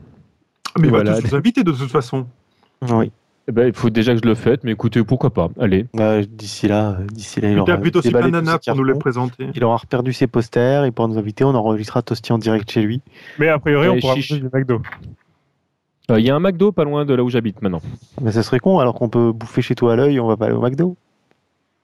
[0.79, 1.11] Mais il Voilà.
[1.13, 2.25] va tous vous inviter de toute façon.
[2.89, 3.11] Oui.
[3.47, 5.87] Eh ben, il faut déjà que je le fasse, mais écoutez, pourquoi pas Allez.
[5.99, 8.89] Euh, d'ici là, euh, d'ici là, il aura plutôt déballé tous ses pour nous les
[8.93, 8.99] cartons.
[8.99, 9.47] présenter.
[9.55, 12.81] Il aura reperdu ses posters, il pourra nous inviter, on enregistrera Toasty en direct chez
[12.81, 13.01] lui.
[13.39, 14.31] Mais a priori, on Allez, pourra chiche.
[14.31, 14.81] manger du McDo.
[16.11, 17.81] Euh, Il y a un McDo pas loin de là où j'habite maintenant.
[18.21, 20.45] Mais ça serait con, alors qu'on peut bouffer chez toi à l'œil, on va pas
[20.45, 20.95] aller au McDo.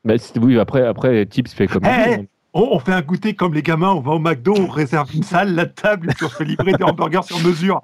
[0.03, 2.27] Bah, c'est- oui, après, après, Tips fait comme Eh, eh.
[2.57, 5.23] On, on fait un goûter comme les gamins, on va au McDo, on réserve une
[5.23, 7.81] salle, la table, et puis on se fait livrer des hamburgers sur mesure.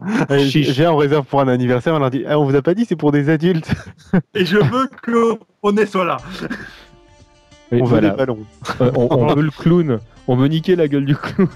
[0.49, 0.71] Chiche.
[0.71, 2.85] J'ai un réserve pour un anniversaire, on leur dit ah, on vous a pas dit,
[2.85, 3.69] c'est pour des adultes.
[4.33, 4.89] Et je veux
[5.61, 6.17] qu'on est soit là.
[7.73, 8.39] Et on veut des ballons.
[8.79, 9.99] Euh, on, on veut le clown.
[10.27, 11.49] On veut niquer la gueule du clown.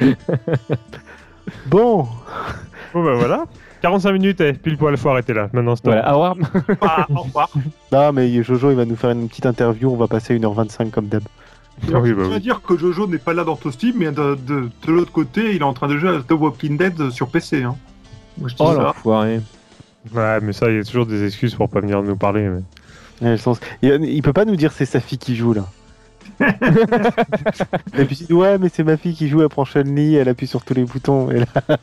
[1.66, 2.08] Bon,
[2.92, 3.44] Bon bah voilà.
[3.82, 5.48] 45 minutes, eh, pile poil, faut arrêter là.
[5.52, 5.92] Maintenant, stop.
[5.92, 6.10] voilà.
[6.10, 6.36] Au revoir.
[6.80, 7.50] Ah, au revoir.
[7.92, 11.06] non mais Jojo il va nous faire une petite interview, on va passer 1h25 comme
[11.06, 11.22] d'hab.
[11.92, 12.40] Ah oui, bah Je veux oui.
[12.40, 15.58] dire que Jojo n'est pas là dans Toasty, mais de, de, de l'autre côté, il
[15.60, 17.62] est en train de jouer à The Walking Dead sur PC.
[17.62, 17.76] Hein.
[18.38, 18.82] Moi, je dis Oh ça.
[18.82, 19.40] l'enfoiré.
[20.14, 22.48] Ouais, mais ça, il y a toujours des excuses pour pas venir nous parler.
[22.48, 22.62] mais-
[23.20, 23.58] Il, a le sens.
[23.82, 25.66] il, il peut pas nous dire c'est sa fille qui joue là.
[27.98, 30.28] Et puis il dit ouais mais c'est ma fille qui joue, elle prend Chun-Li, elle
[30.28, 31.30] appuie sur tous les boutons.
[31.30, 31.46] Et là...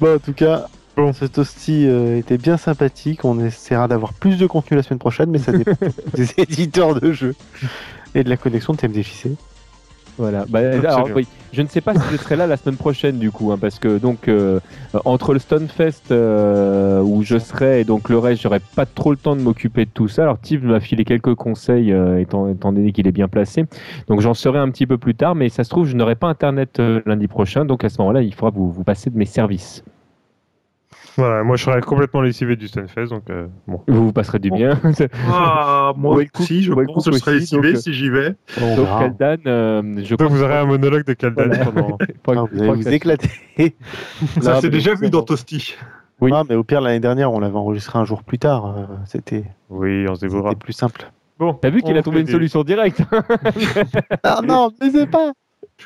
[0.00, 0.66] bon en tout cas,
[0.96, 1.12] Bon.
[1.12, 3.24] ce toasty euh, était bien sympathique.
[3.24, 5.72] On essaiera d'avoir plus de contenu la semaine prochaine, mais ça dépend
[6.14, 7.34] des éditeurs de jeux
[8.14, 9.36] et de la connexion de TMDJC.
[10.18, 10.44] Voilà.
[10.48, 13.30] Bah, alors, oui, je ne sais pas si je serai là la semaine prochaine du
[13.30, 14.58] coup, hein, parce que donc euh,
[15.04, 19.16] entre le Stonefest euh, où je serai et donc le reste, j'aurai pas trop le
[19.16, 20.22] temps de m'occuper de tout ça.
[20.22, 23.66] Alors Steve m'a filé quelques conseils euh, étant, étant donné qu'il est bien placé,
[24.08, 25.36] donc j'en saurai un petit peu plus tard.
[25.36, 28.22] Mais ça se trouve, je n'aurai pas internet euh, lundi prochain, donc à ce moment-là,
[28.22, 29.84] il faudra vous, vous passer de mes services.
[31.18, 33.82] Voilà, moi je serais complètement lessivé du Stunfest, donc euh, bon.
[33.88, 34.78] Vous vous passerez du bien.
[35.30, 38.36] Ah, moi le aussi, je pense que je couple serai aussi, lessivé si j'y vais.
[38.62, 38.86] On donc.
[39.18, 41.64] Kaldan, euh, je Donc pense vous aurez un monologue de Kaldan Voilà.
[41.66, 41.96] pendant.
[42.22, 43.28] pas vous allez que vous ça- éclater.
[44.40, 45.74] Ça, Non, c'est mais- déjà vu dans Toasty.
[46.20, 46.30] Oui.
[46.34, 48.66] Ah, mais au pire l'année dernière on l'avait enregistré un jour plus tard.
[48.66, 50.50] euh, C'était Oui, on se débrouillera.
[50.50, 51.10] c'était plus simple.
[51.38, 53.00] Bon, T'as vu qu'il a trouvé une solution directe
[54.24, 55.32] Ah non, mais c'est pas.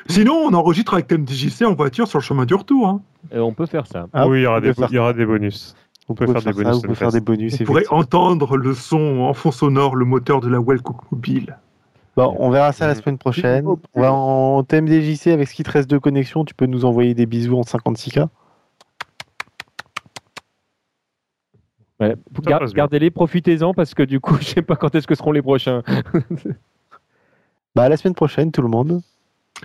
[0.07, 2.87] Sinon, on enregistre avec TMDJC en voiture sur le chemin du retour.
[2.87, 3.01] Hein.
[3.33, 4.07] Euh, On peut faire ça.
[4.13, 5.75] Ah, oui, il y aura on des, peut faire il y aura des bonus.
[6.07, 7.57] Vous peut faire des ça, bonus vous pouvez faire des bonus.
[7.63, 7.99] Pourrez effectivement.
[7.99, 11.57] entendre le son en fond sonore, le moteur de la Wellcook Mobile.
[12.17, 13.01] Bon, on verra ça la Mhm.
[13.01, 13.65] semaine prochaine.
[13.93, 16.43] On va en TMDJC avec ce qui te reste de connexion.
[16.43, 18.27] Tu peux nous envoyer des bisous en 56K.
[21.99, 22.15] Ouais.
[22.35, 22.83] Ça Gar- passe bien.
[22.83, 25.83] Gardez-les, profitez-en parce que du coup, je sais pas quand est-ce que seront les prochains.
[27.75, 29.01] Bah, à la semaine prochaine, tout le monde.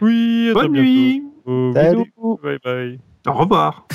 [0.01, 0.89] Oui, à Bonne bientôt.
[0.89, 2.13] nuit Oh, Salut.
[2.43, 3.01] Bye bye.
[3.27, 3.87] Au revoir